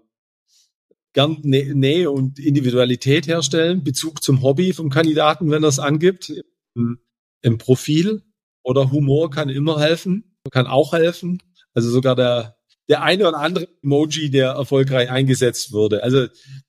gern 1.13 1.37
Nähe 1.43 2.09
und 2.09 2.39
Individualität 2.39 3.27
herstellen, 3.27 3.83
Bezug 3.83 4.23
zum 4.23 4.41
Hobby 4.41 4.73
vom 4.73 4.89
Kandidaten, 4.89 5.51
wenn 5.51 5.63
er 5.63 5.69
es 5.69 5.79
angibt, 5.79 6.33
im, 6.75 6.99
im 7.41 7.57
Profil 7.57 8.23
oder 8.63 8.91
Humor 8.91 9.29
kann 9.29 9.49
immer 9.49 9.79
helfen, 9.79 10.35
kann 10.51 10.65
auch 10.65 10.93
helfen. 10.93 11.41
Also 11.73 11.89
sogar 11.89 12.15
der, 12.15 12.57
der 12.89 13.03
eine 13.03 13.27
oder 13.27 13.37
andere 13.37 13.67
Emoji, 13.83 14.31
der 14.31 14.51
erfolgreich 14.51 15.09
eingesetzt 15.09 15.71
wurde. 15.71 16.03
Also 16.03 16.27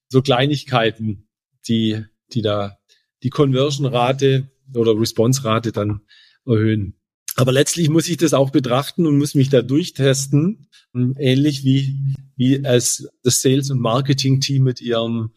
so 0.09 0.23
Kleinigkeiten, 0.23 1.24
die, 1.69 2.05
die 2.33 2.43
da 2.43 2.79
die 3.23 3.31
Conversion-Rate 3.31 4.51
oder 4.75 4.99
Response-Rate 4.99 5.73
dann 5.73 6.03
erhöhen. 6.47 6.95
Aber 7.37 7.53
letztlich 7.53 7.89
muss 7.89 8.09
ich 8.09 8.17
das 8.17 8.35
auch 8.35 8.51
betrachten 8.51 9.07
und 9.07 9.19
muss 9.19 9.35
mich 9.35 9.49
da 9.49 9.63
durchtesten, 9.63 10.69
ähnlich 10.95 11.65
wie, 11.65 12.15
wie 12.37 12.65
als 12.65 13.09
das 13.23 13.41
Sales- 13.41 13.71
und 13.71 13.81
Marketing-Team 13.81 14.63
mit 14.63 14.81
ihrem 14.81 15.33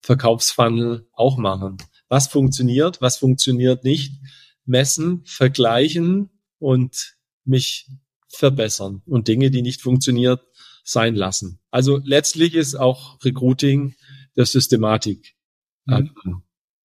Verkaufsfunnel 0.00 1.06
auch 1.12 1.36
machen. 1.36 1.76
Was 2.08 2.28
funktioniert, 2.28 3.00
was 3.00 3.18
funktioniert 3.18 3.84
nicht, 3.84 4.14
messen, 4.64 5.22
vergleichen 5.26 6.30
und 6.58 7.16
mich 7.44 7.90
verbessern 8.28 9.02
und 9.06 9.28
Dinge, 9.28 9.50
die 9.50 9.62
nicht 9.62 9.82
funktioniert, 9.82 10.40
sein 10.84 11.16
lassen. 11.16 11.58
Also 11.70 12.00
letztlich 12.04 12.54
ist 12.54 12.76
auch 12.76 13.22
Recruiting 13.24 13.94
der 14.36 14.46
Systematik 14.46 15.34
mhm. 15.86 16.42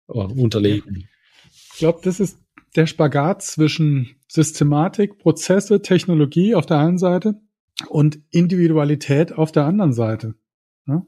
äh, 0.08 0.12
unterlegen. 0.12 1.08
Ich 1.50 1.78
glaube, 1.78 2.00
das 2.02 2.20
ist 2.20 2.38
der 2.76 2.86
Spagat 2.86 3.42
zwischen 3.42 4.16
Systematik, 4.28 5.18
Prozesse, 5.18 5.80
Technologie 5.82 6.54
auf 6.54 6.66
der 6.66 6.78
einen 6.78 6.98
Seite 6.98 7.40
und 7.88 8.20
Individualität 8.30 9.32
auf 9.32 9.52
der 9.52 9.64
anderen 9.64 9.92
Seite. 9.92 10.34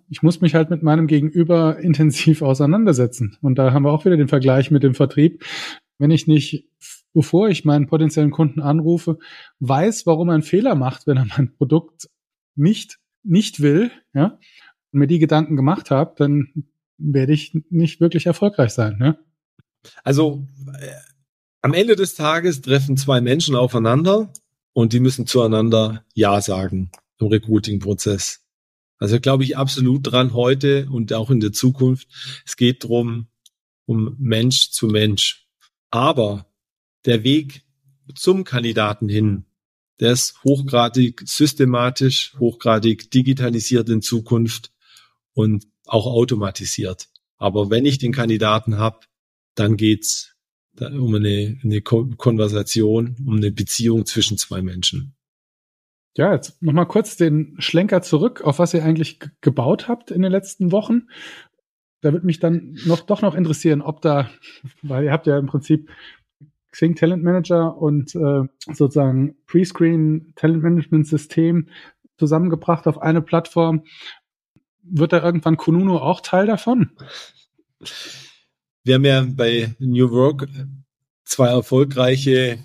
Ich 0.08 0.22
muss 0.22 0.40
mich 0.40 0.54
halt 0.54 0.70
mit 0.70 0.82
meinem 0.82 1.06
Gegenüber 1.06 1.78
intensiv 1.80 2.42
auseinandersetzen. 2.42 3.36
Und 3.40 3.58
da 3.58 3.72
haben 3.72 3.84
wir 3.84 3.92
auch 3.92 4.04
wieder 4.04 4.16
den 4.16 4.28
Vergleich 4.28 4.70
mit 4.70 4.82
dem 4.82 4.94
Vertrieb. 4.94 5.44
Wenn 5.98 6.10
ich 6.10 6.26
nicht, 6.26 6.68
bevor 7.12 7.48
ich 7.48 7.64
meinen 7.64 7.86
potenziellen 7.86 8.30
Kunden 8.30 8.60
anrufe, 8.60 9.18
weiß, 9.60 10.06
warum 10.06 10.28
er 10.28 10.34
einen 10.34 10.42
Fehler 10.42 10.74
macht, 10.74 11.06
wenn 11.06 11.16
er 11.16 11.26
mein 11.26 11.54
Produkt 11.54 12.08
nicht, 12.54 12.98
nicht 13.22 13.60
will, 13.60 13.90
ja, 14.14 14.38
und 14.92 14.98
mir 14.98 15.06
die 15.06 15.18
Gedanken 15.18 15.56
gemacht 15.56 15.90
habe, 15.90 16.14
dann 16.16 16.64
werde 17.00 17.32
ich 17.32 17.52
nicht 17.70 18.00
wirklich 18.00 18.26
erfolgreich 18.26 18.72
sein. 18.72 18.98
Ne? 18.98 19.18
Also 20.04 20.46
äh, 20.78 20.92
am 21.62 21.74
Ende 21.74 21.96
des 21.96 22.14
Tages 22.14 22.62
treffen 22.62 22.96
zwei 22.96 23.20
Menschen 23.20 23.54
aufeinander 23.54 24.32
und 24.72 24.92
die 24.92 25.00
müssen 25.00 25.26
zueinander 25.26 26.04
Ja 26.14 26.40
sagen 26.40 26.90
im 27.18 27.26
Recruiting-Prozess. 27.26 28.40
Also 28.98 29.18
glaube 29.18 29.44
ich 29.44 29.56
absolut 29.56 30.10
dran 30.10 30.34
heute 30.34 30.88
und 30.90 31.12
auch 31.12 31.30
in 31.30 31.40
der 31.40 31.52
Zukunft. 31.52 32.08
Es 32.46 32.56
geht 32.56 32.84
drum 32.84 33.28
um 33.86 34.14
Mensch 34.18 34.70
zu 34.70 34.86
Mensch. 34.86 35.48
Aber 35.90 36.46
der 37.06 37.24
Weg 37.24 37.64
zum 38.14 38.44
Kandidaten 38.44 39.08
hin, 39.08 39.46
der 39.98 40.12
ist 40.12 40.42
hochgradig 40.44 41.22
systematisch, 41.26 42.34
hochgradig 42.38 43.10
digitalisiert 43.10 43.88
in 43.88 44.00
Zukunft 44.00 44.70
und 45.32 45.66
auch 45.90 46.06
automatisiert. 46.06 47.08
Aber 47.36 47.70
wenn 47.70 47.86
ich 47.86 47.98
den 47.98 48.12
Kandidaten 48.12 48.78
habe, 48.78 49.00
dann 49.54 49.76
geht's 49.76 50.34
um 50.80 51.14
eine, 51.14 51.58
eine 51.62 51.80
Konversation, 51.82 53.16
um 53.26 53.36
eine 53.36 53.50
Beziehung 53.50 54.06
zwischen 54.06 54.38
zwei 54.38 54.62
Menschen. 54.62 55.14
Ja, 56.16 56.32
jetzt 56.32 56.60
nochmal 56.62 56.86
kurz 56.86 57.16
den 57.16 57.56
Schlenker 57.58 58.02
zurück, 58.02 58.42
auf 58.42 58.58
was 58.58 58.74
ihr 58.74 58.84
eigentlich 58.84 59.20
gebaut 59.40 59.88
habt 59.88 60.10
in 60.10 60.22
den 60.22 60.32
letzten 60.32 60.72
Wochen. 60.72 61.08
Da 62.00 62.12
würde 62.12 62.26
mich 62.26 62.40
dann 62.40 62.76
noch 62.86 63.00
doch 63.00 63.22
noch 63.22 63.34
interessieren, 63.34 63.82
ob 63.82 64.00
da, 64.00 64.30
weil 64.82 65.04
ihr 65.04 65.12
habt 65.12 65.26
ja 65.26 65.38
im 65.38 65.46
Prinzip 65.46 65.90
Xing 66.72 66.94
Talent 66.94 67.22
Manager 67.22 67.76
und 67.76 68.14
äh, 68.14 68.42
sozusagen 68.72 69.36
Prescreen 69.46 70.32
Talent 70.36 70.62
Management 70.62 71.06
System 71.06 71.68
zusammengebracht 72.18 72.86
auf 72.86 73.00
eine 73.00 73.22
Plattform. 73.22 73.84
Wird 74.92 75.12
da 75.12 75.22
irgendwann 75.22 75.56
Kununu 75.56 75.98
auch 75.98 76.20
Teil 76.20 76.46
davon? 76.46 76.90
Wir 78.82 78.94
haben 78.94 79.04
ja 79.04 79.26
bei 79.28 79.74
New 79.78 80.10
Work 80.10 80.48
zwei 81.24 81.48
erfolgreiche 81.48 82.58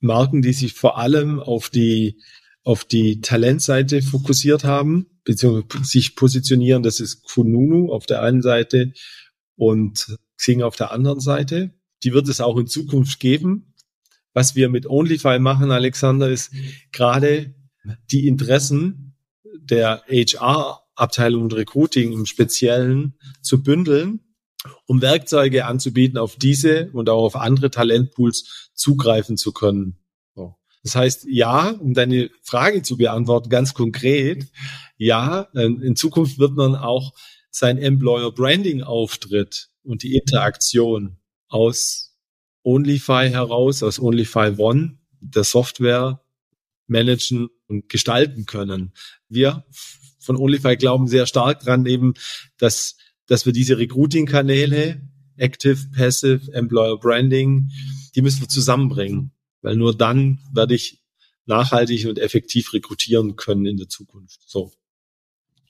Marken, 0.00 0.42
die 0.42 0.52
sich 0.52 0.74
vor 0.74 0.98
allem 0.98 1.40
auf 1.40 1.68
die, 1.68 2.20
auf 2.62 2.84
die 2.84 3.20
Talentseite 3.20 4.02
fokussiert 4.02 4.64
haben, 4.64 5.06
beziehungsweise 5.24 5.84
sich 5.84 6.16
positionieren. 6.16 6.82
Das 6.82 7.00
ist 7.00 7.22
Kununu 7.22 7.92
auf 7.92 8.06
der 8.06 8.22
einen 8.22 8.42
Seite 8.42 8.92
und 9.56 10.16
Xing 10.36 10.62
auf 10.62 10.76
der 10.76 10.92
anderen 10.92 11.20
Seite. 11.20 11.74
Die 12.04 12.12
wird 12.12 12.28
es 12.28 12.40
auch 12.40 12.56
in 12.56 12.66
Zukunft 12.66 13.20
geben. 13.20 13.74
Was 14.32 14.54
wir 14.54 14.68
mit 14.68 14.86
OnlyFi 14.86 15.38
machen, 15.40 15.70
Alexander, 15.70 16.30
ist 16.30 16.52
gerade 16.92 17.54
die 18.10 18.28
Interessen 18.28 19.16
der 19.60 20.04
HR-Abteilung 20.08 20.87
und 21.34 21.54
Recruiting 21.54 22.12
im 22.12 22.26
Speziellen 22.26 23.14
zu 23.42 23.62
bündeln 23.62 24.20
um 24.86 25.00
Werkzeuge 25.00 25.66
anzubieten, 25.66 26.18
auf 26.18 26.36
diese 26.36 26.90
und 26.92 27.08
auch 27.08 27.22
auf 27.24 27.36
andere 27.36 27.70
Talentpools 27.70 28.70
zugreifen 28.74 29.36
zu 29.36 29.52
können. 29.52 29.98
Das 30.84 30.94
heißt, 30.94 31.26
ja, 31.28 31.70
um 31.70 31.92
deine 31.92 32.30
Frage 32.42 32.82
zu 32.82 32.96
beantworten, 32.96 33.50
ganz 33.50 33.74
konkret, 33.74 34.46
ja, 34.96 35.42
in 35.52 35.96
Zukunft 35.96 36.38
wird 36.38 36.52
man 36.52 36.76
auch 36.76 37.12
sein 37.50 37.78
Employer 37.78 38.32
Branding 38.32 38.82
Auftritt 38.82 39.70
und 39.82 40.02
die 40.02 40.14
Interaktion 40.14 41.18
aus 41.48 42.16
OnlyFi 42.62 43.28
heraus, 43.30 43.82
aus 43.82 43.98
OnlyFi 43.98 44.54
One, 44.58 44.98
der 45.20 45.44
Software 45.44 46.22
managen 46.86 47.48
und 47.66 47.88
gestalten 47.88 48.46
können. 48.46 48.92
Wir 49.28 49.64
von 50.28 50.36
OnlyFi 50.36 50.76
glauben 50.76 51.08
sehr 51.08 51.26
stark 51.26 51.60
dran 51.60 51.86
eben, 51.86 52.14
dass 52.58 52.96
dass 53.28 53.46
wir 53.46 53.52
diese 53.52 53.78
Recruiting-Kanäle, 53.78 55.00
Active, 55.36 55.78
Passive, 55.94 56.52
Employer 56.52 56.98
Branding, 56.98 57.70
die 58.16 58.22
müssen 58.22 58.40
wir 58.40 58.48
zusammenbringen, 58.48 59.30
weil 59.62 59.76
nur 59.76 59.96
dann 59.96 60.40
werde 60.52 60.74
ich 60.74 61.00
nachhaltig 61.46 62.06
und 62.06 62.18
effektiv 62.18 62.72
rekrutieren 62.72 63.36
können 63.36 63.66
in 63.66 63.76
der 63.76 63.88
Zukunft. 63.88 64.40
So. 64.46 64.72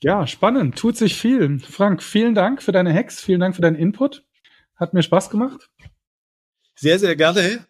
Ja, 0.01 0.25
spannend, 0.25 0.77
tut 0.77 0.97
sich 0.97 1.15
viel. 1.15 1.59
Frank, 1.59 2.01
vielen 2.01 2.33
Dank 2.33 2.63
für 2.63 2.71
deine 2.71 2.93
Hacks, 2.93 3.21
vielen 3.21 3.41
Dank 3.41 3.55
für 3.55 3.61
deinen 3.61 3.75
Input. 3.75 4.25
Hat 4.75 4.93
mir 4.93 5.03
Spaß 5.03 5.29
gemacht. 5.29 5.69
Sehr, 6.75 6.97
sehr 6.97 7.17
gerne. 7.17 7.65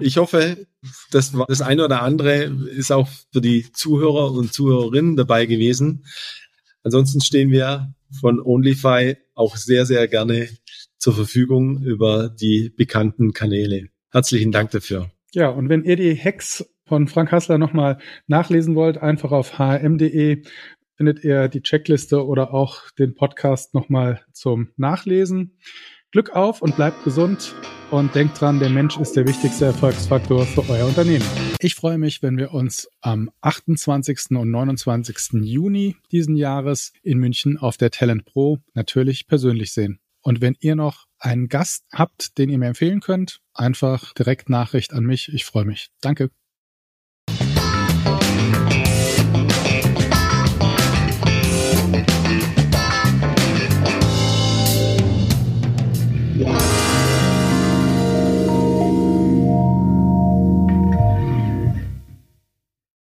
Ich 0.00 0.16
hoffe, 0.16 0.66
das, 1.10 1.32
das 1.48 1.62
eine 1.62 1.84
oder 1.84 2.02
andere 2.02 2.44
ist 2.44 2.90
auch 2.90 3.08
für 3.32 3.40
die 3.40 3.70
Zuhörer 3.72 4.32
und 4.32 4.52
Zuhörerinnen 4.52 5.16
dabei 5.16 5.46
gewesen. 5.46 6.04
Ansonsten 6.82 7.20
stehen 7.20 7.50
wir 7.50 7.94
von 8.20 8.40
OnlyFi 8.40 9.16
auch 9.34 9.56
sehr, 9.56 9.86
sehr 9.86 10.08
gerne 10.08 10.48
zur 10.98 11.14
Verfügung 11.14 11.82
über 11.82 12.28
die 12.28 12.72
bekannten 12.76 13.32
Kanäle. 13.32 13.88
Herzlichen 14.10 14.52
Dank 14.52 14.70
dafür. 14.70 15.10
Ja, 15.32 15.48
und 15.48 15.68
wenn 15.68 15.84
ihr 15.84 15.96
die 15.96 16.16
Hacks 16.16 16.64
von 16.86 17.06
Frank 17.06 17.30
Hassler 17.30 17.58
nochmal 17.58 17.98
nachlesen 18.26 18.74
wollt, 18.74 18.98
einfach 18.98 19.30
auf 19.30 19.58
hm.de 19.58 20.42
findet 20.96 21.24
ihr 21.24 21.48
die 21.48 21.62
Checkliste 21.62 22.26
oder 22.26 22.52
auch 22.52 22.90
den 22.98 23.14
Podcast 23.14 23.72
nochmal 23.74 24.20
zum 24.32 24.68
Nachlesen. 24.76 25.56
Glück 26.12 26.30
auf 26.30 26.60
und 26.60 26.74
bleibt 26.74 27.04
gesund 27.04 27.54
und 27.92 28.14
denkt 28.16 28.40
dran, 28.40 28.58
der 28.58 28.68
Mensch 28.68 28.98
ist 28.98 29.14
der 29.14 29.28
wichtigste 29.28 29.66
Erfolgsfaktor 29.66 30.44
für 30.44 30.68
euer 30.68 30.86
Unternehmen. 30.86 31.24
Ich 31.60 31.76
freue 31.76 31.98
mich, 31.98 32.20
wenn 32.20 32.36
wir 32.36 32.52
uns 32.52 32.88
am 33.00 33.30
28. 33.42 34.30
und 34.30 34.50
29. 34.50 35.40
Juni 35.42 35.96
diesen 36.10 36.34
Jahres 36.34 36.92
in 37.02 37.18
München 37.18 37.58
auf 37.58 37.76
der 37.76 37.92
Talent 37.92 38.24
Pro 38.24 38.58
natürlich 38.74 39.28
persönlich 39.28 39.72
sehen. 39.72 40.00
Und 40.20 40.40
wenn 40.40 40.56
ihr 40.58 40.74
noch 40.74 41.06
einen 41.18 41.48
Gast 41.48 41.84
habt, 41.92 42.38
den 42.38 42.50
ihr 42.50 42.58
mir 42.58 42.66
empfehlen 42.66 43.00
könnt, 43.00 43.40
einfach 43.54 44.12
direkt 44.14 44.50
Nachricht 44.50 44.92
an 44.92 45.04
mich. 45.04 45.32
Ich 45.32 45.44
freue 45.44 45.64
mich. 45.64 45.90
Danke. 46.00 46.30